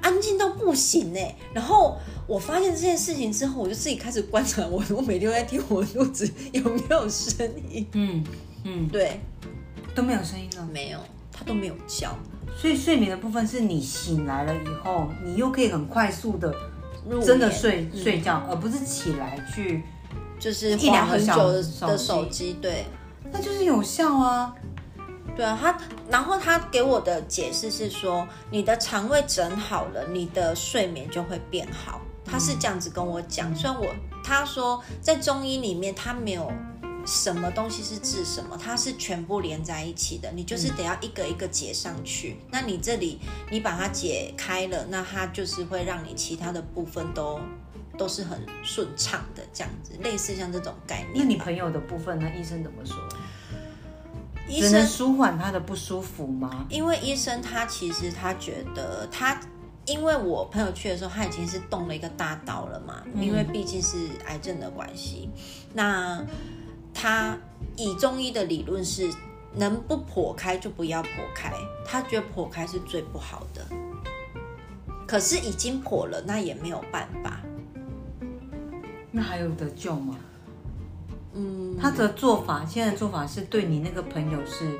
[0.04, 1.34] 安静到不行哎。
[1.52, 7.86] 然后我发现这件事情之后，我就自己开始观察我， 我每天都在听我肚子有没有声音。
[7.94, 8.24] 嗯
[8.64, 9.18] 嗯对，
[9.94, 10.68] 都没有声音了。
[10.72, 10.98] 没有，
[11.32, 12.16] 它都没有叫。
[12.56, 16.54] 所以睡眠的部分是你醒来了以后，你又可以很快速的
[17.08, 19.82] 入真的睡嗯睡觉，而不是起来去，
[20.38, 22.84] 就是一两很久的手机，对。
[23.32, 24.54] 那就是有效啊。
[25.36, 25.78] 对啊，他
[26.10, 32.00] 然后他给我的解释是说，你的肠胃整好了，你的睡眠就会变好。
[32.24, 36.50] 他是这样子跟我讲，虽然我他说在中医里面他没有
[37.04, 42.38] 什么东西是治什么，它是全部连在一起的，你就是得要一个一个解上去。
[42.50, 43.18] 那你这里
[43.50, 47.38] 你把它解开了，那它就是会让你其他的部分都
[47.98, 51.16] 都是很顺畅的，这样子，类似像这种概念。
[51.16, 52.30] 那你朋友的部分呢？
[52.38, 52.96] 医生怎么说？
[54.48, 56.66] 医只能生舒缓他的不舒服吗？
[56.68, 59.40] 因为医生他其实他觉得他
[59.86, 65.28] 因为我朋友去的时候，他已经是动了一个大刀了嘛，因为毕竟是癌症的关系。
[65.72, 66.24] 那
[66.92, 67.36] 他
[67.76, 69.10] 以中医的理论是，
[69.54, 71.52] 能不剖开就不要剖开，
[71.86, 73.66] 他觉得剖开是最不好的。
[75.06, 77.40] 可是已经剖了，那也没有办法。
[79.10, 80.16] 那还有得救吗？
[81.34, 84.78] 嗯，他的做法，现在的做法是对你那个朋友是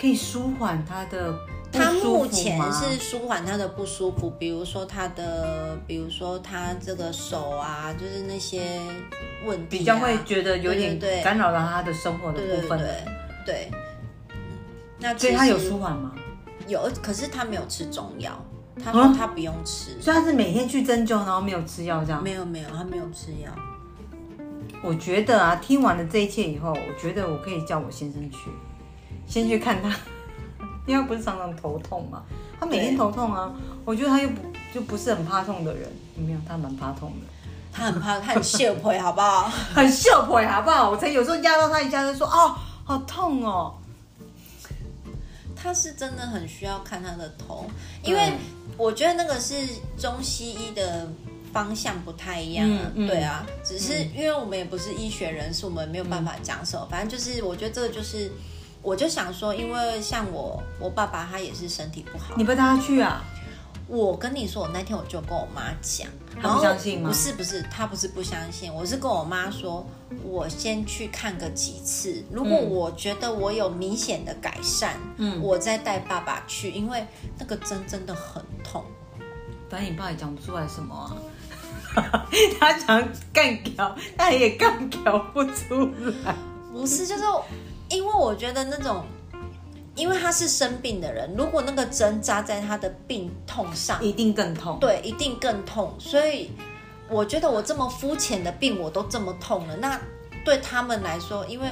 [0.00, 1.34] 可以舒缓他的。
[1.70, 8.80] 他目前是舒缓他的不舒服，比如说他的，比如说他这个手啊，就是那些
[9.44, 12.78] 问题，比较会觉得有点干扰到他的生活的部分。
[12.78, 13.04] 对
[13.44, 13.70] 对。
[14.98, 16.14] 那所以他有舒缓吗？
[16.66, 18.32] 有，可是他没有吃中药，
[18.82, 19.90] 他说他不用吃。
[20.00, 22.22] 所以他是每天去针灸，然后没有吃药这样？
[22.24, 23.52] 没有没有，他没有吃药。
[24.82, 28.50] 我觉得啊，听完了这一切以后，我觉得我可以叫我先生去，
[29.26, 29.94] 先去看他。
[30.86, 32.22] 因为不是常常头痛嘛，
[32.58, 33.52] 他每天头痛啊。
[33.84, 34.40] 我觉得他又不
[34.72, 37.26] 就不是很怕痛的人，没有，他蛮怕痛的。
[37.70, 39.50] 他很怕，他很秀腿，好不好？
[39.74, 40.88] 很秀腿，好不好？
[40.90, 43.74] 我才有时候压到他一下，就说哦，好痛哦。
[45.54, 47.66] 他是真的很需要看他的头，
[48.02, 48.32] 因为
[48.76, 49.54] 我觉得那个是
[49.98, 51.06] 中西医的
[51.58, 52.68] 方向不太一样。
[52.94, 56.86] 对啊，只是因为我们也不是医学人士，我们没有办法讲什么。
[56.90, 58.30] 反正就是，我觉得这个就是。
[58.80, 62.34] 我就想说，因为像我，我爸爸他也是身体不好。
[62.36, 63.24] 你不带他去啊？
[63.88, 66.06] 我跟你说，我那天我就跟我妈讲，
[66.40, 67.10] 他不相信吗？
[67.10, 69.84] 不是不是，他不是不相信，我是跟我妈说，
[70.22, 77.04] 我先去看个几次，如果我觉得我有明显的改善，嗯，我再带爸爸去，因为
[77.36, 78.84] 那个针真的很痛。
[79.68, 81.12] 反正你爸也讲不出来什么啊，
[82.60, 85.90] 他想干掉，但也干掉不出
[86.24, 86.34] 来。
[86.72, 87.24] 不是，就是。
[87.90, 89.02] 因为我觉得那种，
[89.94, 94.76] 因为他是生病的人，如果那个针扎在他的病痛上，一定更痛。
[94.78, 95.94] 对，一定更痛。
[95.98, 96.50] 所以
[97.08, 99.74] 我觉得我这么肤浅的病，我都这么痛了。
[99.76, 99.98] 那
[100.44, 101.66] 对他们来说，因为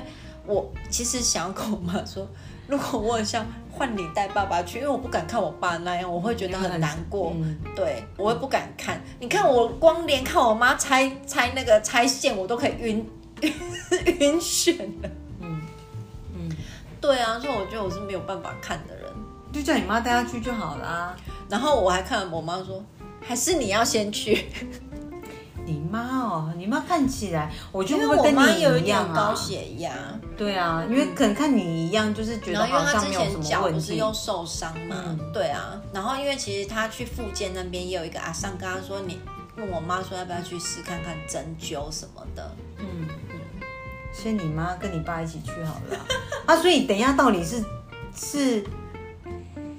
[0.47, 2.27] 我其实想要跟我妈说，
[2.69, 7.33] 如果我像换你带爸爸去，因为我不敢看我爸那样，我会觉得很难过。
[7.75, 9.01] 对，我也不敢看。
[9.21, 13.09] 你看我光连看我妈拆拆那个拆线，我都可以晕
[14.21, 15.11] 晕眩了。
[17.01, 19.05] 对啊，所以我觉得我是没有办法看的人，
[19.53, 21.15] 就叫你妈带她去就好啦。
[21.49, 22.83] 然后我还看我妈说，
[23.21, 24.47] 还是你要先去。
[25.67, 29.93] 你妈哦，你妈看起来，我觉得我妈有一点高血压。
[30.37, 33.81] 对啊，因为可能看你一样，就是觉得好像没有什么问题。
[33.81, 35.19] 不是又受伤嘛？
[35.35, 35.81] 对啊。
[35.93, 39.19] 然后因为其实他去复健那边也有一个阿尚跟他说，你
[39.57, 42.55] 问我妈说要不要去试看看针灸什么的。
[42.79, 43.09] 嗯。
[44.13, 45.99] 先你妈跟你爸一起去好了
[46.47, 46.57] 啊！
[46.57, 47.63] 所以等一下到底是
[48.15, 48.65] 是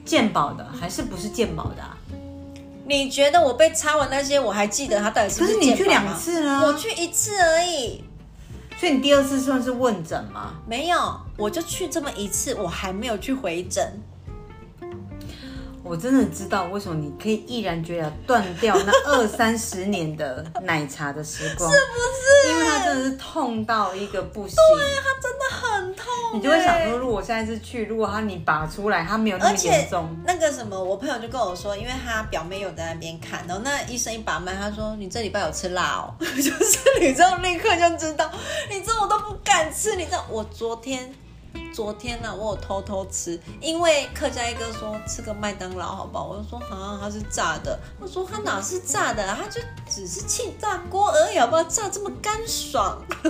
[0.06, 1.84] 鉴宝的还是不是鉴宝的？
[2.88, 5.54] 你觉得我被插完那些，我还记得他到底是不是？
[5.56, 8.04] 可是你去两次啊，我去一次而已。
[8.80, 10.54] 所以你第二次算是问诊吗？
[10.68, 14.02] 没有，我就去这么一次，我还没有去回诊。
[15.88, 22.52] 我真的知道为什么你可以毅然决然断掉那二三十年的奶茶的时光，是不是？
[22.52, 26.06] 因为它真的是痛到一个不行，对，它真的很痛。
[26.34, 30.10] 你就会想说，如果下一次去，如果它你拔出来，它没有那么严重。
[30.26, 38.30] 那个什么，我朋友就跟我说，因为他表妹有在那边看，然后那医生一把脉，他说你这礼拜有吃辣哦， 就是你知道立刻就知道，
[38.70, 41.14] 你这我都不敢吃，你知道我昨天。
[41.74, 46.26] 昨天呢，我有偷偷吃，因为客家一哥说吃个麦当劳好不好？
[46.26, 47.80] 我就说啊，它是炸的。
[48.00, 51.64] 他说他哪是炸的，他就只是气炸锅而已，好不好？
[51.64, 53.02] 炸这么干爽，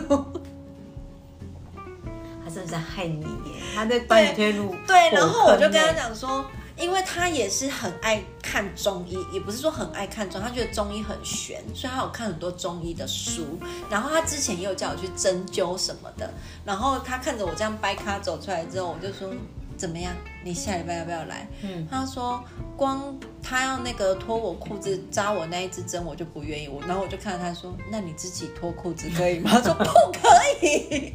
[2.43, 3.61] 他真的在害你耶！
[3.75, 6.45] 他在帮你推入对，然后我就跟他讲说。
[6.77, 13.57] 因为他也是很爱看中医，也不是说很爱看中，他觉得中医很玄，所以他有看很多中医的书。
[13.89, 16.31] 然后他之前也有叫我去针灸什么的。
[16.63, 19.29] 然后他看着我这样掰咖走出来之后，我就说
[19.75, 20.13] 怎么样？
[20.43, 21.47] 你下礼拜要不要来？
[21.63, 22.43] 嗯，他说
[22.75, 26.67] 光他要那个脱我裤子扎我那一支针，我就不愿意。
[26.67, 29.49] 我然后我就看到他说，那你自己脱裤子可以吗？
[29.53, 31.13] 他说不可以。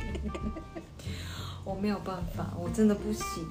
[1.72, 3.46] 我没有办法，我真的不行。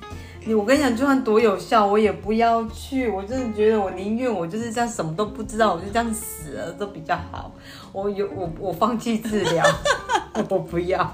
[0.45, 3.07] 你我跟你讲，就算多有效，我也不要去。
[3.09, 7.51] 我真的觉得，我宁愿我就是这样什么都不知道，我就这样死了都比较好。
[7.91, 9.65] 我有我我放弃治疗，
[10.49, 11.11] 我不要。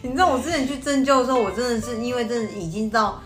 [0.00, 3.22] 你知道我之前去针灸的时候，我真的是因为真的已经到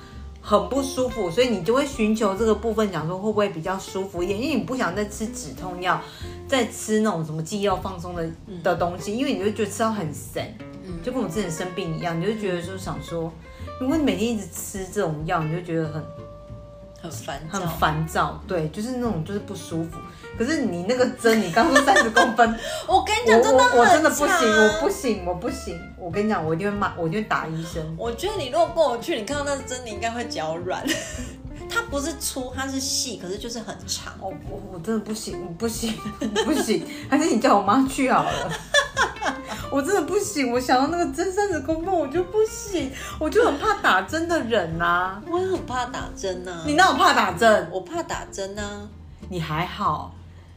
[0.47, 5.99] 很不舒服，所以你就会寻求这个部分，讲说会不会比较舒服一点，因为你不想再吃止痛药，
[6.47, 8.29] 再吃那种什么肌肉放松的
[8.63, 10.47] 的东西，因为你就觉得吃到很神。
[11.03, 13.33] 就跟我之前生病一样，你就觉得说想说，
[13.81, 16.03] 如果你每天一直吃这种药，你就觉得很
[17.05, 19.99] 很烦躁，很烦躁，对，就是那种就是不舒服。
[20.39, 25.79] 可是你那个针，你刚说三十公分， 我跟你讲，真的我我真的不行，我不行，我不行。
[25.99, 27.83] 我跟你讲，我一定会骂，我一定会打医生。
[27.99, 30.83] 我觉得你如果跟我去，你看到那针，你应该会脚软。
[31.69, 34.13] 它不是粗，它是细，可是就是很长。
[34.21, 38.53] 我我我真的不行，我不行，我不行，还是你叫我妈去好了。
[39.71, 47.69] 我真的不行，我想到那个针三十公分，我就不行，我就很怕打针的人呐、我也很怕打针呐、你哪有怕打针？
[47.73, 48.89] 我怕打针呐、
[49.29, 50.15] 你还好，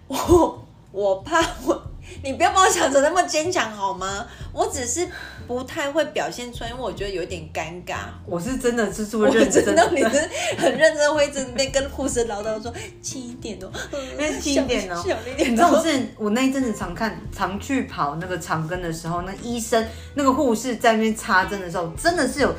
[0.07, 1.81] 我我怕我，
[2.23, 4.25] 你不要把我想成那么坚强好吗？
[4.53, 5.07] 我只是
[5.47, 7.97] 不太会表现出来，因为我觉得有点尴尬。
[8.25, 13.69] 我是真的就是我会认真知道你是很认真，会一直边跟护士唠叨说轻一点哦，
[14.13, 15.51] 因为轻一点哦小小一点。
[15.51, 22.53] 你知道我之前我那一阵子常看常去跑那个长庚的时候，那医生那个护士在那边插针的时候，真的是有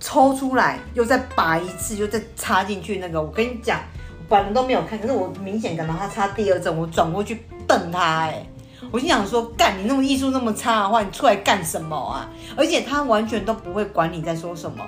[0.00, 2.98] 抽出来，又再拔一次，又再插进去。
[2.98, 3.80] 那个我跟你讲，
[4.18, 8.46] 我本来都没有看，可是我明显感到他插第二针，我转过去瞪他、哎。
[8.90, 12.28] 我心想说，干你那种艺术那么差的话，你出来干什么啊？
[12.56, 14.84] 而且他完全都不会管你在说什么，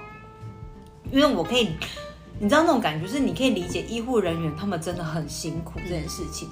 [1.10, 1.70] 因为我可以，
[2.38, 6.48] 你知道那种感觉，是你可以理解医护人员他们真的很辛苦这件事情，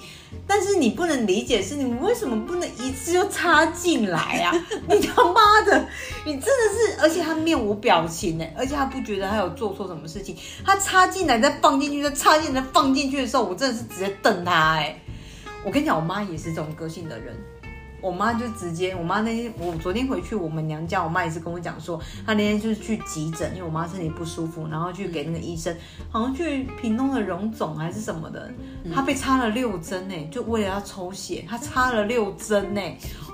[0.47, 4.53] 但是你不能理解是你为什么不能一次就插进来啊？
[4.89, 5.87] 你他妈的，
[6.25, 14.99] 你真的是，而且他面无表情呢，而且他不觉得他有做错什么事情，他插进来再放进去，再插进来再放进去的时候，我真的是直接瞪他哎。
[15.65, 17.35] 我跟你讲，我妈也是这种个性的人。
[18.03, 25.75] 我妈就直接，我妈那天我昨天回去我们娘家，我妈也是跟我讲说，她那天就是去急诊，因为我妈身体不舒服，然后去给那个医生，
[26.11, 28.53] 好像去屏东的荣总还是什么的，
[28.95, 32.81] 她被插了六针呢，就为了要抽血，她插了六针呢。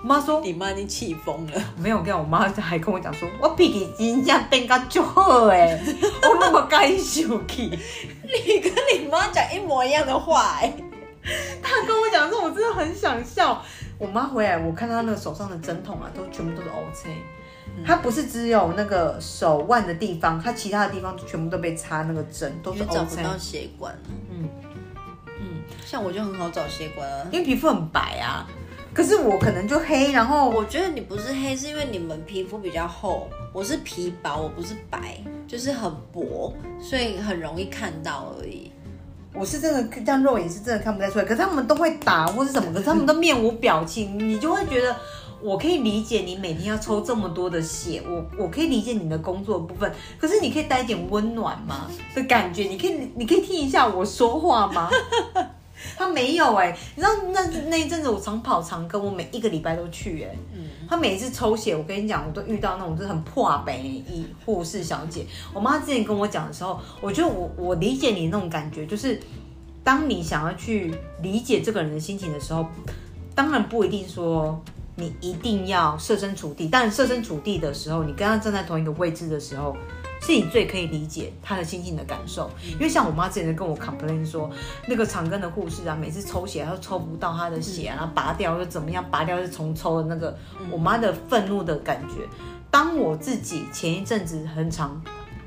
[0.05, 5.77] 我妈说你妈已经气疯了，没有，跟我妈还跟我讲说，我脾气真正变到就好哎，
[6.23, 7.77] 我那么该生气。
[8.23, 10.73] 你跟你妈讲一模一样的话哎、
[11.63, 13.63] 他跟我讲说，我真的很想笑。
[13.99, 17.17] 我妈回来，我看她那个手上的针筒啊，都全部都是 OK。
[17.87, 23.17] 她不是只有那个手腕的地方，她其他的地方全部都被插那个针，都是因为找不。
[23.17, 23.97] 到血管。
[24.31, 24.49] 嗯
[25.39, 27.27] 嗯，像我就很好找血管啊。
[27.31, 28.47] 因为皮肤很白啊，
[28.95, 38.73] 可是我可能就黑，然后我觉得你不是黑，是因为你们皮肤比较厚，我是皮薄，我不是白，就是很薄，所以很容易看到而已。
[39.33, 41.25] 我是真的这样肉眼是真的看不太出来。
[41.25, 44.97] 可是他们都会打或是什么，可是他们都面无表情，你就会觉得。
[45.43, 52.65] 我可以理解你每天要抽这么多的血，我我可以理解你的工作部分，可是你可以带一点温暖吗的感觉？
[52.65, 54.91] 你可以你可以听一下我说话吗？
[55.97, 65.25] 他没有哎、你知道那那一阵子我常跑长跟，我每一个礼拜都去哎、嗯他每一次抽血，我跟你讲，我都遇到那种就是很破北医护士小姐。
[65.55, 69.21] 我妈之前跟我讲的时候，我觉得我我理解你那种感觉，就是
[69.85, 72.67] 当你想要去理解这个人的心情的时候，
[73.37, 74.61] 当然不一定说
[74.97, 79.77] 你一定要设身处地，但设身处地的时候，你跟他站在同一个位置的时候，
[80.21, 82.51] 是你最可以理解他的心情的感受。
[82.75, 84.51] 因为像我妈之前跟我 complain 说，
[84.87, 90.37] 那个长庚的护士啊，每次抽血，她都抽不到她的血啊，然后拔掉又怎么样，拔掉又重抽的那个，
[90.71, 92.27] 我妈的愤怒的感觉。
[92.71, 95.03] 当我自己前一阵子很常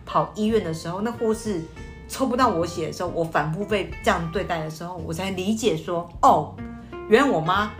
[0.05, 1.61] 跑医院的时候，那护士
[2.09, 6.55] 抽不到我血的时候，我反复被这样对待的时候，我才理解说，哦，
[7.09, 7.71] 原来我妈。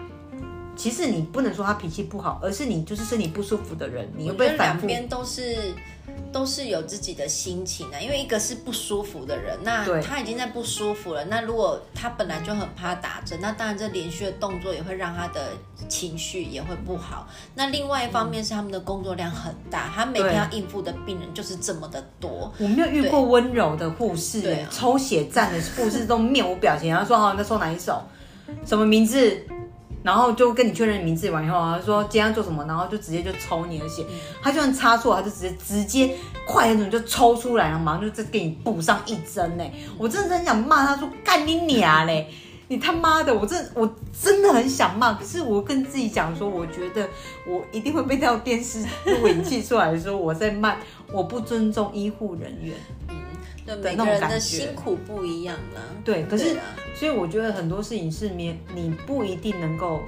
[0.75, 4.87] 其实你不能说他脾气不好，而是你就是身体不舒服的人，你会我觉得被反复。
[4.87, 5.73] 两边都是
[6.31, 15.51] 都是有自己的心情啊，因为一个是不舒服的人，那对他已经在不舒服了，那如果他本来就很怕打针，那当然这连续的动作也会让他的
[15.87, 17.27] 情绪也会不好。
[17.53, 22.51] 那另外一方面是他们的工作量很大，他每天对要应付的病人就是这么的多。
[22.57, 28.01] 我没有遇过温柔的护士、对啊抽血站的护士都面无表情，然后说好，你在抽哪一手，
[28.65, 29.45] 什么名字，
[30.03, 34.05] 然后就跟你确认名字完以后，他说今天要做什么，然后就直接就抽你的血，
[34.41, 39.63] 他就算插错，他就直接直接快那种就抽出来，然后马上就再给你补上一针呢。
[39.97, 42.27] 我真的很想骂他说干你娘嘞！
[42.69, 47.07] 你他妈的，我真我真的很想骂，可是我跟自己讲说，我觉得
[47.45, 50.75] 我一定会被调电视录影器出来说我在骂，
[51.11, 52.73] 我不尊重医护人员。
[53.65, 55.81] 每个人的辛苦不一样啦。
[56.03, 56.63] 对，可是啊
[56.95, 60.01] 所以我觉得很多事情是你你不一定能够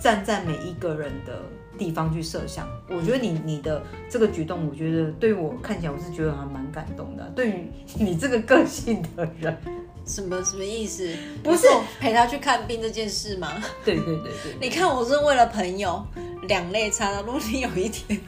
[0.00, 1.42] 站在每一个人的
[1.78, 2.68] 地方去设想。
[2.88, 7.24] 我觉得你你的这个举动，我觉得对我看起来我是觉得还蛮感动的。
[7.36, 9.56] 对于你这个个性的人，
[10.04, 11.08] 什么什么意思？
[11.42, 11.66] 不是
[12.00, 13.62] 陪他去看病这件事吗？
[13.84, 16.04] 对对对对，你看，我是为了朋友
[16.48, 17.22] 两肋插刀。
[17.22, 18.20] 如果你有一天，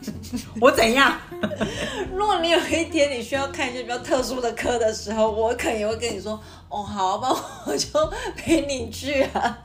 [0.61, 1.19] 我怎样？
[2.15, 7.29] 如果你有一天你需要看一些比较特殊的科的时候，我可能也会跟你说，哦，好吧，
[7.67, 7.89] 我就
[8.37, 9.59] 陪你去啊。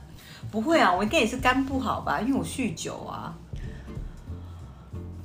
[0.50, 3.32] 不会啊，我应该也是肝不好吧，因为我酗酒啊。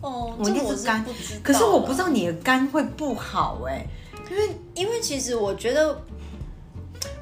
[0.02, 1.06] 哦，我应这个我该是肝
[1.42, 3.84] 可是我不知道你的肝会不好哎、
[4.30, 6.00] 因为因为其实我觉得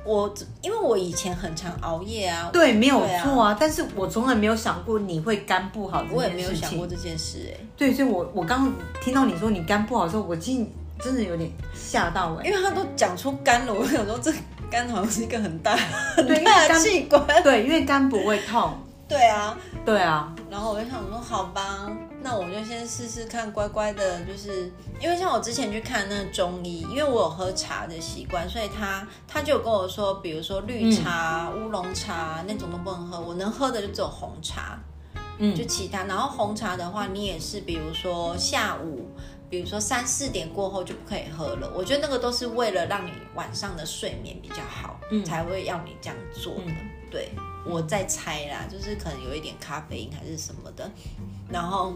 [0.06, 6.86] 我，因为我以前很常熬夜啊，对没有错啊，但是我从来没有想过你会肝不好我也没有想过。
[6.86, 10.66] 这件事哎、对，所以我我刚刚听到你说你肝不好的时候，我其实
[11.02, 14.32] 真的有点吓到哎、因为他都讲出肝了，我想说这
[14.70, 15.76] 肝好像是一个很大
[16.16, 17.26] 很大的肝器官。
[17.44, 18.74] 对，因为肝不会痛。
[19.08, 21.88] 对啊，对啊，然后我就想说，好吧，
[22.24, 24.72] 那我就先试试看，乖乖的，就是
[25.02, 34.80] 因为像我之前去看那个中医，因为我有喝茶的习惯，所以他他就跟我说，比如说绿茶、乌龙茶那种都不能喝，我能喝的就只有红茶，
[35.38, 36.06] 嗯就其他。
[36.06, 39.10] 然后红茶的话，你也是比如说下午。
[39.50, 46.64] 比如说三四点过后就不可以喝了，我觉得那个都是为了让你晚上的睡眠比较好，嗯才会要你这样做的。
[46.66, 47.30] 嗯对，
[47.66, 50.90] 我在猜啦，就是可能有一点咖啡因还是什么的。
[51.50, 51.94] 然后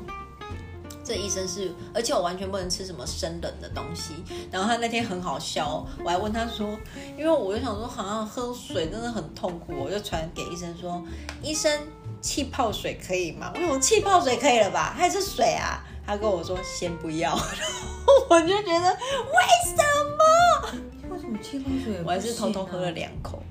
[1.04, 4.14] 这医生是，而且我完全不能吃什么生冷的东西。
[4.52, 6.78] 然后他那天很好笑哦，我还问他说，
[7.18, 11.04] 因为我就想说，好像喝水真的很痛苦，我就传给医生说，
[11.42, 11.82] 医生
[12.22, 13.52] 气泡水可以吗？
[13.56, 14.94] 我想气泡水可以了吧？
[14.98, 15.84] 还是水啊？
[16.06, 17.68] 他跟我说先不要，然
[18.06, 19.84] 后我就觉得为什
[20.18, 21.10] 么？
[21.10, 22.02] 为什么气泡水？
[22.06, 23.44] 我还是偷偷喝了两口。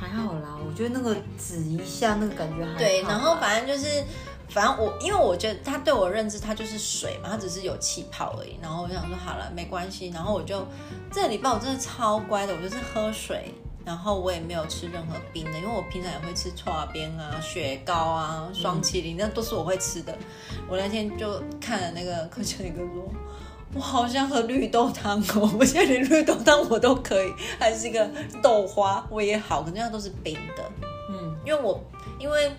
[0.00, 4.02] 还好啦，我觉得那个指一下，那个感觉还好对，然后反正就是，
[4.48, 8.56] 反正我因为我觉得他对我认知，它就是水嘛，它只是有气泡而已。
[8.62, 10.08] 然后我想说好了，没关系。
[10.08, 10.66] 然后我就
[11.12, 13.52] 这礼拜我真的超乖的，我就是喝水，
[13.84, 20.16] 然后我也没有吃任何冰的，因为我平常也会吃串边啊、雪糕啊、双麒麟，那都是我会吃的。
[20.66, 23.06] 我那天就看了那个柯秋林哥说。
[23.72, 25.48] 我好想喝绿豆汤哦！
[25.58, 28.10] 我现在连绿豆汤我都可以，还是一个
[28.42, 30.62] 豆花我也好，可能那都是冰的。
[31.08, 31.80] 嗯，因为我
[32.18, 32.50] 因为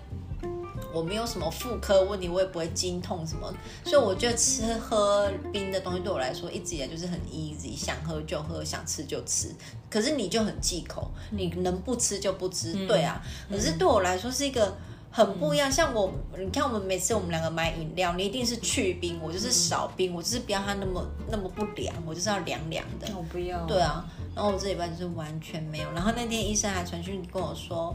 [0.94, 3.54] 我没有什么妇科问题，我也不会经痛什么，
[3.84, 9.50] 所以我觉得吃喝冰的东西对我来说一直以来就是很 easy，想喝就喝，想吃就吃。
[9.90, 13.22] 可是你就很忌口，你能不吃就不吃，对啊。
[13.50, 14.78] 可是对我来说是一个。
[15.14, 16.10] 很不一样，像我，
[16.40, 23.08] 你看我们每次我们两个买饮料，你一定是去冰，我就是少冰，我就是不要它那么那么不凉，我就是要凉凉的。
[23.18, 23.66] 我不要。
[23.66, 25.92] 对啊，然后我这礼拜就是完全没有。
[25.92, 27.94] 然后那天医生还传讯跟我说，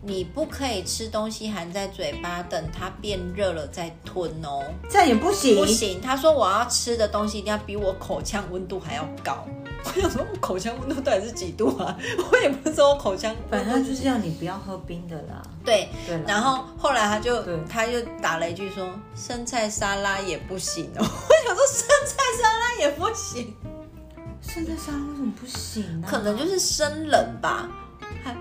[0.00, 4.64] 你不可以吃东西含在嘴巴，等它变热了再吞哦。
[4.88, 5.56] 这样也不行。
[5.56, 9.46] 不行，他说我要吃的东西一定要比我口腔温度还要高。
[9.84, 11.96] 我想说，我口腔温度到底是几度啊？
[12.32, 15.42] 我也不知道我口腔反正就是要你不要喝冰的啦。
[15.64, 15.88] 对。
[16.06, 21.00] 对然后后来他就对他就打了一句说，生菜沙拉也不行哦。
[21.04, 23.54] 我想说生菜沙拉也不行。
[24.40, 27.68] 生菜沙拉为什么不行呢、可能就是生冷吧，
[28.22, 28.36] 还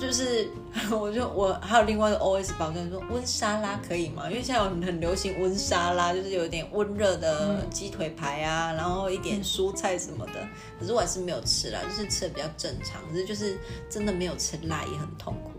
[0.00, 0.48] 就是
[0.96, 4.24] 我就我还有另外一个 OS 保证说温沙拉可以吗？
[4.30, 10.34] 因为现在有很流行温沙拉，就是有点温热的鸡腿排啊，然后一点蔬菜什么的。
[10.78, 13.58] 可是我还是没有吃啦，就是吃的比较正常，可是就是
[13.90, 15.50] 真的没有吃辣也很痛苦。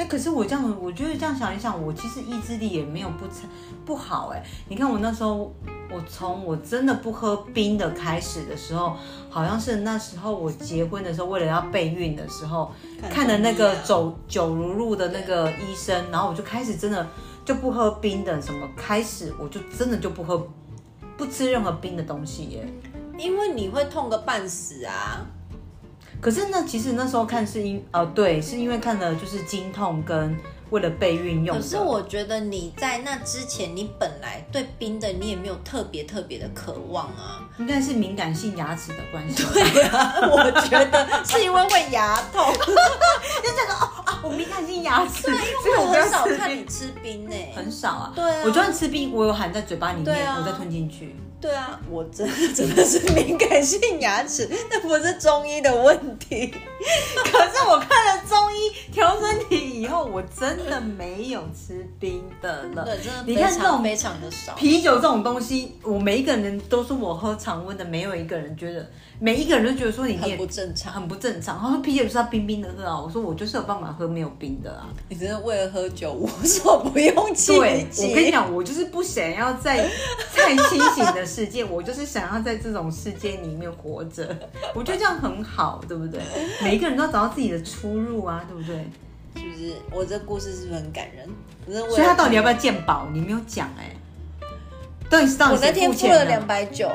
[0.00, 3.46] 哎、可是我这样，我觉得这样想一想，我其实意志力也没有不差
[3.84, 5.52] 不好哎、你看我那时候，
[5.92, 8.96] 我从我真的不喝冰的开始的时候，
[9.28, 12.72] 好像是那时候我结婚的时候，为了要备孕的时候，
[13.10, 17.06] 看了那个走九如路的那个医生，然后我就开始真的
[17.44, 20.48] 就不喝冰的，什么开始我就真的就不喝
[21.18, 22.66] 不吃任何冰的东西耶。
[23.18, 25.26] 因为你会痛个半死啊。
[26.20, 30.36] 可是呢其实那时候看是因呃对，是因为看了就是经痛跟
[30.70, 31.56] 为了备孕用。
[31.56, 37.48] 可是我觉得你在那之前，你本来对冰的你也没有特别特别的渴望啊。
[37.58, 39.44] 应该是敏感性牙齿的关系。
[39.52, 42.42] 对啊，我觉得是因为会牙痛，
[44.06, 48.12] 啊，我敏感性牙齿，所以我我很少，看你吃冰呢、很少啊。
[48.14, 51.16] 对啊我就算吃冰，我有含在嘴巴里面，啊我再吞进去。
[51.40, 56.52] 对啊，我真的 真的是敏感性牙齿，那不是中医的问题。
[57.30, 62.84] 可是我看了中医调身体以后，我真的没有吃冰的了。
[62.84, 64.54] 对，真的你看这种常非常的少。
[64.54, 70.92] 啤酒这种东西，我每一个人都说我喝常温的，没有一个人觉得每一个人都觉得说你很不正常。
[70.92, 71.58] 很不正常。
[71.58, 74.88] 他说啤酒就是要冰冰的喝啊，我说我就是有办法喝没有冰的啊。
[75.08, 78.08] 你真的为了喝酒无所不用其对，极。
[78.08, 79.88] 我跟你讲，我就是不想要在
[80.34, 84.36] 太清醒的世界，我就是想要在这种世界里面活着。
[84.74, 86.20] 我觉得这样很好，对不对？
[86.70, 88.76] 每一个人都要找到自己的出入啊，对不对？
[89.36, 89.74] 是不是？
[89.92, 91.28] 我这故事是不是很感人？
[91.88, 93.08] 所以他到底要不要鉴宝？
[93.12, 93.94] 你没有讲哎、
[95.08, 96.24] 到底是到底我那天付了？
[96.24, 96.90] 两百九，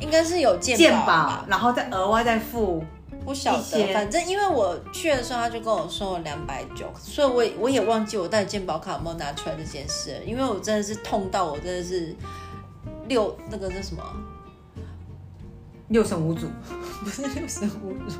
[0.00, 2.84] 应该是有鉴鉴宝然后再额外再付。
[3.24, 12.14] 不晓得，反正因为我去的时候，他就跟我说了两百九，所以我也我也忘记我带健保卡有没有拿出来这件事，因为我真的是痛到我真的是
[13.06, 14.16] 六那个叫什么啊，
[15.88, 16.46] 六神无主，
[17.04, 18.16] 不是六神无主，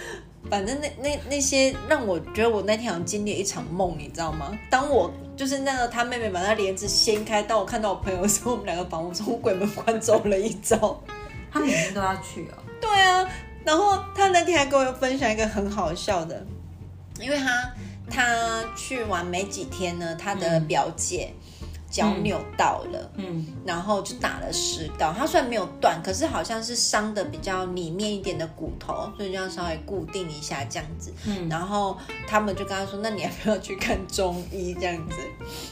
[0.50, 4.56] 反正那那那些让我觉得我那天好像经历了一场梦，你知道吗？
[4.70, 11.00] 当我就是那个他妹妹把那帘子掀开，当我看到我朋友的时候，我们两个仿佛从鬼门关走了一遭。
[11.50, 12.62] 他每天都要去哦。
[12.80, 13.28] 对啊，
[13.64, 16.46] 然后他那天还跟我分享一个很好笑的，
[17.20, 17.72] 因为他
[18.08, 21.32] 他去玩没几天呢，他的表姐
[21.96, 23.10] 脚扭到了。
[23.14, 31.12] 嗯，然后就打了石膏，他虽然没有断，可是好像是伤的比较里面一点的骨头，所以就要稍微固定一下这样子。
[31.26, 31.96] 嗯然后
[32.28, 35.16] 他们就跟他说：“那你要不要去看中医这样子？”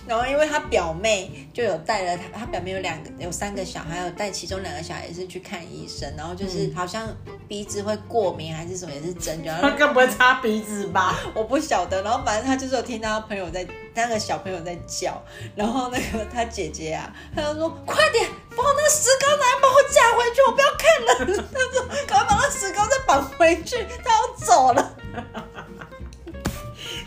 [0.09, 7.07] 然后因为他表妹就有带了他，他表妹有两个有三个小孩，有带其中两个小孩也是去看医生，然后就是好像
[7.47, 9.47] 鼻子会过敏还是什么，也是针灸。
[9.47, 11.18] 然后他该不会擦鼻子吧？
[11.35, 15.22] 我不晓得，然后反正他就是有听到他朋友在那个小朋友在叫，
[15.55, 21.14] 然后那个他姐姐啊，他就说快点把我那个石膏拿来帮我夹回去，我不要看了。
[21.53, 24.97] 他说赶快把那石膏再绑回去，他要走了。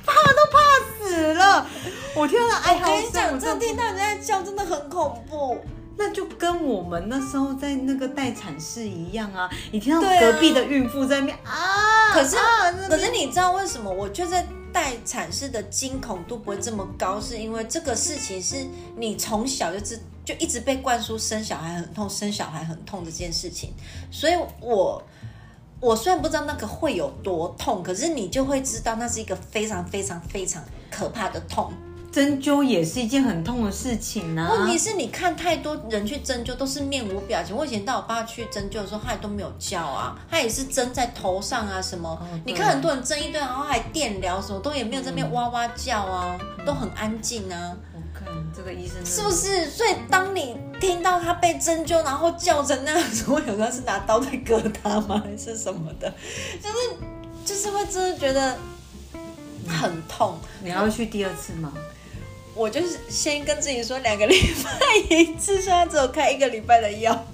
[0.05, 0.59] 怕都怕
[0.97, 1.67] 死了。
[2.15, 5.63] 我听到哎我，跟你讲，真的我真的听到人家在叫，真的很恐怖。
[5.99, 9.49] 那就跟我们那时候在那个待产室一样啊！
[9.71, 14.43] 你听到隔壁的孕妇在那边啊，可是啊可是你知道为什么我觉得
[14.77, 17.19] 在产室的惊恐度不会这么高？
[17.19, 18.63] 是因为这个事情是
[18.95, 23.73] 你从小就知就一直被灌输生小孩很痛，生小孩很痛这件事情，
[24.11, 25.01] 所以我。
[25.79, 31.71] 我虽然不知道那个会有多痛，可是你就会知道那是一个非常非常非常可怕的痛。
[32.11, 34.49] 针灸也是一件很痛的事情啊。
[34.51, 37.55] 问题是你看太多人去针灸都是面无表情。
[37.55, 42.17] 我以前带我爸去针灸的时候，他也都没有叫啊，他也是针在头上啊什么。
[42.43, 49.29] 对你看很多人针一堆，然后还电疗什么，都也没有在那边哇哇叫啊，都很安静啊，我看这个医生是不？
[49.29, 49.69] 是？
[49.69, 56.11] 所以当你听到他被针灸，然后叫成那样子，我有时候是拿刀在割他吗，还是什么的？
[56.61, 56.75] 就是
[57.45, 58.57] 就是会真的觉得
[59.67, 60.37] 很痛。
[60.63, 61.71] 你还要去第二次吗？
[62.57, 67.25] 我就是先跟自己说两个礼拜一次， 现在只有开一个礼拜的药。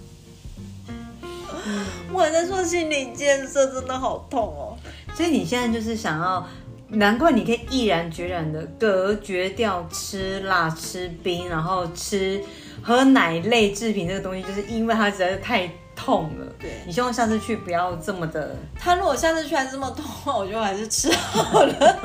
[2.12, 4.78] 我还在做心理建设，真的好痛哦。
[5.16, 6.46] 所以你现在就是想要，
[6.90, 12.44] 难怪你可以毅然决然的隔绝掉吃辣、吃冰，然后吃
[12.82, 16.46] 喝奶类制品这个东西，就是因为它实在是太痛了。
[16.60, 18.56] 对你希望下次去不要这么的。
[18.78, 22.00] 他如果下次去还这么痛的话，我就还是吃好了。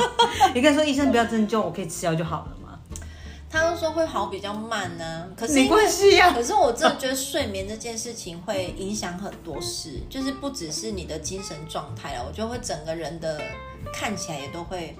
[0.55, 2.68] 你跟他说医生不要针灸，我可以吃药就好了嘛。
[3.51, 13.41] 他都说会好比较慢呢、可是没关系呀、可是我真的觉得睡眠这件事情会影响很多事，就是不只是你的精神状态了，我觉得会整个人的
[13.93, 14.95] 看起来也都会，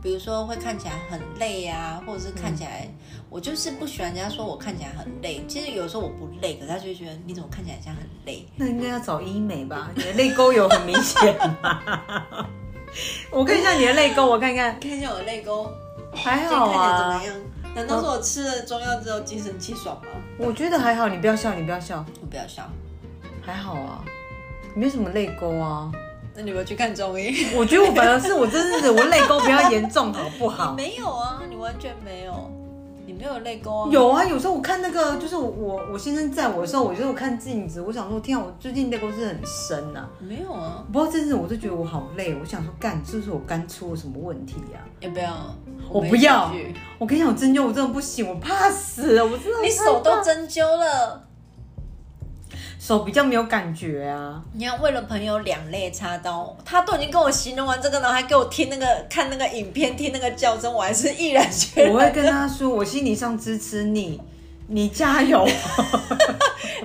[0.00, 2.88] 比如说会看起来很累啊，或者是看起来，
[3.28, 5.44] 我就是不喜欢人家说我看起来很累。
[5.48, 8.46] 其实有时候我不累，可是他就会觉得你怎么看起来像很累。
[8.54, 9.90] 那应该要找医美吧？
[9.96, 11.82] 你的泪沟有很明显吗？
[13.32, 15.68] 我看一下你的泪沟，我看看，看一下我的泪沟，
[16.14, 17.24] 还好啊来怎么。
[17.24, 17.34] 样？
[17.74, 20.08] 难道是我吃了中药之后精神气爽吗？
[20.38, 22.62] 我觉得还好，你不要笑，你不要笑，我不要笑。
[23.40, 24.04] 还好啊，
[24.74, 25.90] 你没什么泪沟啊。
[26.34, 27.46] 那你有没有去看中医？
[27.56, 30.74] 我觉得我反而是我真的我泪沟比较严重，好不好？
[30.74, 32.50] 没有啊，你完全没有，
[33.06, 33.88] 你没有泪沟啊。
[33.90, 40.84] 有啊，有时候我看那个，就是我我我先生在我的时候，我就是我看镜子，我想说，天啊，我最近泪沟是很深呐、没有啊？
[40.92, 45.54] 不知道这阵子我就觉得我好累，我想说，干是不是我肝出了什么问题呀、要不要？
[45.88, 46.52] 陪我不要
[46.98, 51.24] 我跟你讲，我针灸我真的不行，我怕死了，我真的你手都针灸了，
[52.80, 54.42] 手比较没有感觉啊。
[54.54, 61.92] 你要为了朋友两肋插刀，他都已经跟我形容完这个，然后还给我听那个看那个影片，听那个叫声，我还是毅然决然。
[61.92, 64.20] 我会跟他说，我心理上支持你，
[64.68, 65.46] 你加油。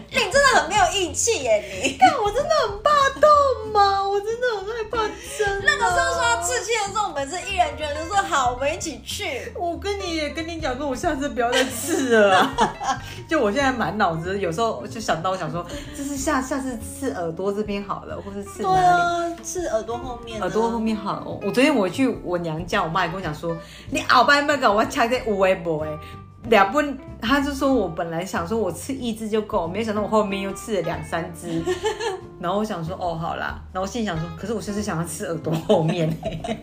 [0.09, 1.63] 你真的很没有义气耶！
[1.84, 4.07] 你 但我真的很怕痛吗？
[4.07, 4.97] 我真的很害怕
[5.38, 9.51] 针、啊那个时候说要刺青的时候，我们是毅然决然就说好，我们一起去。
[9.55, 12.55] 我跟你也跟你讲说，我下次不要再刺了啊。
[13.27, 15.65] 就我现在满脑子，有时候就想到，我想说，
[15.97, 19.34] 就是下下次刺耳朵这边好了，或是刺对哪里？
[19.34, 21.25] 啊，刺耳朵后面啊，耳朵后面好了。
[21.25, 23.55] 我昨天我去我娘家，我妈也跟我讲说，
[23.89, 25.89] 你鳌拜那个我要掐在五微博哎。
[26.50, 26.82] 两不，
[27.22, 31.64] 他就说我本来想说我吃一只就够，没想到我后面又吃了两三只，
[32.39, 36.14] 然后我想说哦好啦，然后我心里想说，可是我就是想要吃耳朵后面、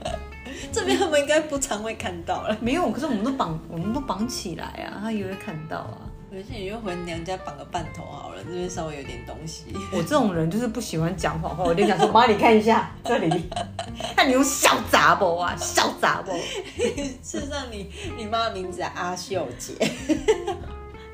[0.71, 2.57] 这边他们应该不常会看到了。
[2.61, 6.10] 没有，可是我们都绑，我们都绑起来啊，他以为看到啊。
[6.33, 9.65] 而且你就回娘家绑个半头好了，这边稍微有点东西。
[9.93, 13.51] 我这种人就是不喜欢讲谎话，我就想说，妈，你看一下 这里，
[14.17, 16.33] 看你用小杂包啊，小杂包。
[17.23, 19.75] 事实上你，你妈的名字啊阿秀姐，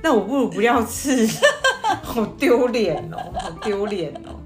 [0.03, 1.27] 那我不如不要吃，
[2.03, 4.37] 好丢脸哦，好丢脸哦。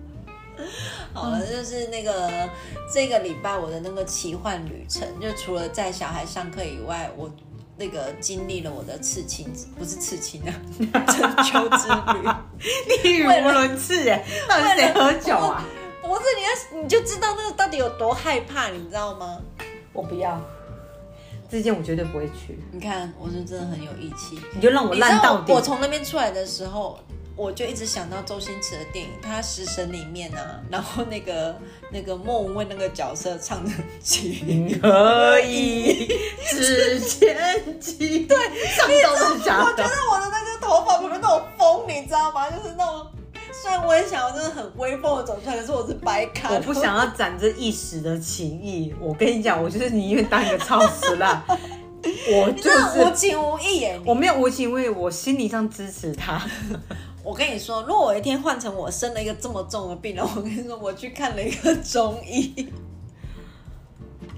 [1.13, 2.49] 好了，就是那个
[2.95, 7.29] 这个礼拜我的那个奇幻旅程，就除了在小孩上课以外，我
[7.81, 10.53] 那个经历了我的刺青，不是刺青啊，
[11.09, 12.29] 春秋之旅。
[13.03, 15.65] 你语无伦次哎，到底是谁喝酒啊？
[16.03, 16.43] 不是你
[16.77, 19.39] 要，你就知道那个到底有多害怕，你知道吗？
[19.95, 20.39] 我不要，
[21.51, 24.39] 这件我绝对不会去，你看，我是真的很有义气。
[24.53, 25.59] 你就让我烂到底我。
[25.59, 27.01] 从那边出来的时候，
[27.41, 31.57] 我就一直想到周星驰的电影，他《食神》里面啊， 然后那个
[31.91, 33.71] 那个莫文蔚那个角色唱的
[34.03, 36.07] 《情你可以
[36.51, 38.37] 只牵起，对，
[38.77, 39.91] 上到是假我觉得。
[40.11, 42.51] 我的那个头发有那种风，你知道吗？
[42.51, 43.07] 就是那种，
[43.51, 46.53] 虽然我也想要真的很威风的走出来，可是我是白卡。
[46.53, 51.43] 我不想要攒这一时的情谊，我跟你讲，我就是宁愿当一个超时啦。
[52.33, 54.01] 我你真的无情无义耶！
[54.05, 56.43] 我没有无情无义，我心理上支持他。
[57.23, 62.69] 我跟你说，如果我一天换成我生了一个这么重的病人， 我跟你说，我去看了一个中医，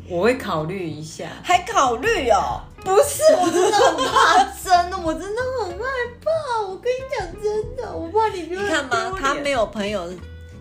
[0.08, 1.28] 我会考虑一下。
[1.42, 2.60] 还考虑哦。
[2.84, 5.84] 不是，我真的很怕，真的，我真的很害
[6.20, 6.66] 怕。
[6.66, 9.64] 我跟你讲，真的，我怕你你看嘛，他没有。
[9.66, 10.12] 朋友，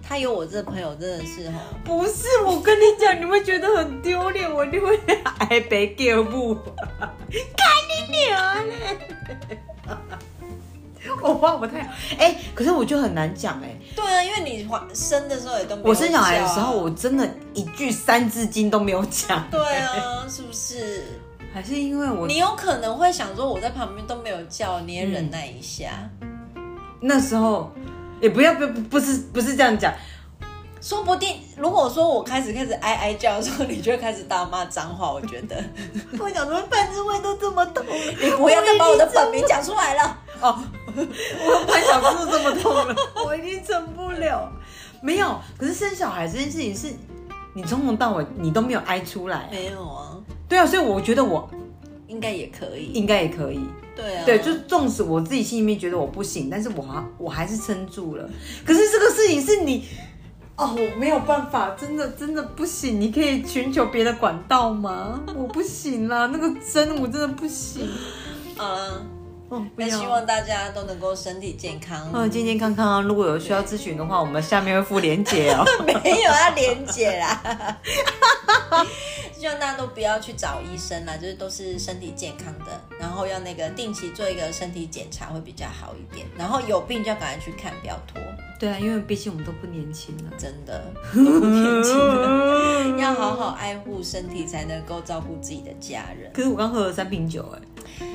[0.08, 1.60] 他有我这朋友，真的是哈。
[1.84, 4.96] 不是，我跟你讲，你会觉得很丢脸，我一定会
[5.40, 6.54] 挨被叫母。
[7.02, 9.00] 干你娘嘞！
[11.22, 11.80] 我爸不太
[12.18, 21.04] 哎、可是我就很难讲哎、对啊，因为你怀生的时候也都没有我生小孩的时候，我真的一句三字经都没有讲，对啊，是不是？
[21.54, 25.90] 还是因为我你有可能会想说我在旁边都没有叫，你也忍耐一下。
[27.02, 27.72] 那时候
[28.22, 29.94] 也不要不不不是不是这样讲，
[30.82, 35.14] 说不定，如果说我开始开始哀哀叫的时候，你就会开始大骂脏话。
[35.14, 35.64] 我觉得
[36.20, 37.86] 我想说半只胃都这么痛，
[38.20, 40.18] 你不要再把我的本名讲出来了。
[40.42, 40.60] 哦，
[40.96, 44.52] 我潘小姑都这么痛了，我已经撑不了。
[45.02, 46.88] 没有，可是生小孩这件事情是，
[47.54, 49.48] 你从头到尾你都没有哀出来。
[49.52, 50.18] 没有啊，
[50.50, 51.48] 对啊，所以我觉得我
[52.08, 52.86] 应该也可以。
[52.94, 53.62] 应该也可以。
[53.96, 58.28] 对啊，对，就纵使我自己心里面觉得我不行，但是我还我还是撑住了。
[58.66, 59.86] 可是这个事情是你，
[60.62, 63.02] 哦，我没有办法，真的真的不行。
[63.02, 65.20] 你可以寻求别的管道吗？
[65.36, 67.90] 我不行啦，那个针我真的不行。
[68.56, 69.04] 好了。
[69.52, 69.90] 哦，那。
[69.90, 72.10] 希望大家都能够身体健康。
[72.14, 73.02] 嗯，健健康康啊！
[73.02, 75.66] 如果有需要咨询的话，我们下面会附连接哦。
[75.84, 77.78] 没有要连结啦。
[79.38, 86.26] 希望大家都不要去找医生啦，就是都是身体健康的，然后要那个定期做一个身体检查会比较好一点。
[86.38, 88.22] 然后有病就要赶快去看，不要拖，
[88.60, 90.32] 对啊，因为毕竟我们都不年轻了。
[90.38, 90.82] 真的
[91.12, 96.32] 都不年轻了， 要好好爱护身体，才能够照顾自己的家人。
[96.34, 97.44] 可是我刚喝了三瓶酒，
[98.00, 98.08] 哎，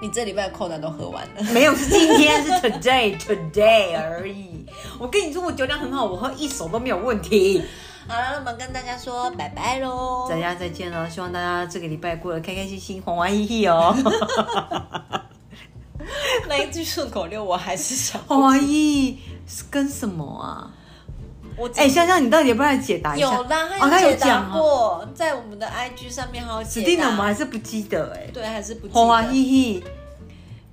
[0.00, 4.64] 你这礼拜的扣单都喝完了，没有，是今天，是 today today 而已。
[4.98, 7.62] 我跟你说，我酒量很好，我喝一手都没有问题。
[8.08, 10.26] 好了，那我们跟大家说拜拜喽。
[10.28, 13.94] 大家再见了，希望大家这个礼拜过得开开心心、欢欢喜喜哦。
[16.48, 19.18] 那一句顺口溜我还是想，欢欢喜
[19.70, 20.72] 跟什么啊？
[21.60, 23.26] 我哎、香香，你到底要不要来解答一下？
[23.26, 24.52] 有啦，他哦，他有讲哦。
[24.52, 27.26] 过，在我们的 IG 上面还有解指定的我们。
[27.26, 28.30] 还是不记得哎。
[28.32, 29.32] 对，还是不记欢欢得。
[29.34, 29.84] 喜喜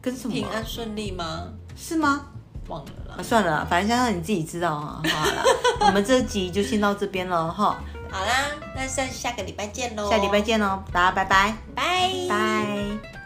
[0.02, 0.36] 跟什么啊？
[0.36, 1.44] 平安顺利吗？
[1.76, 2.28] 是吗？
[2.68, 3.24] 忘了啊，啦。
[3.24, 5.02] 算了啦，反正香香你自己知道啊。
[5.08, 5.44] 好啦，
[5.82, 7.78] 我们这集就先到这边了哈，
[8.10, 10.10] 好啦，那下下个礼拜见喽。
[10.10, 13.16] 下礼拜见喽，大家拜拜，拜拜。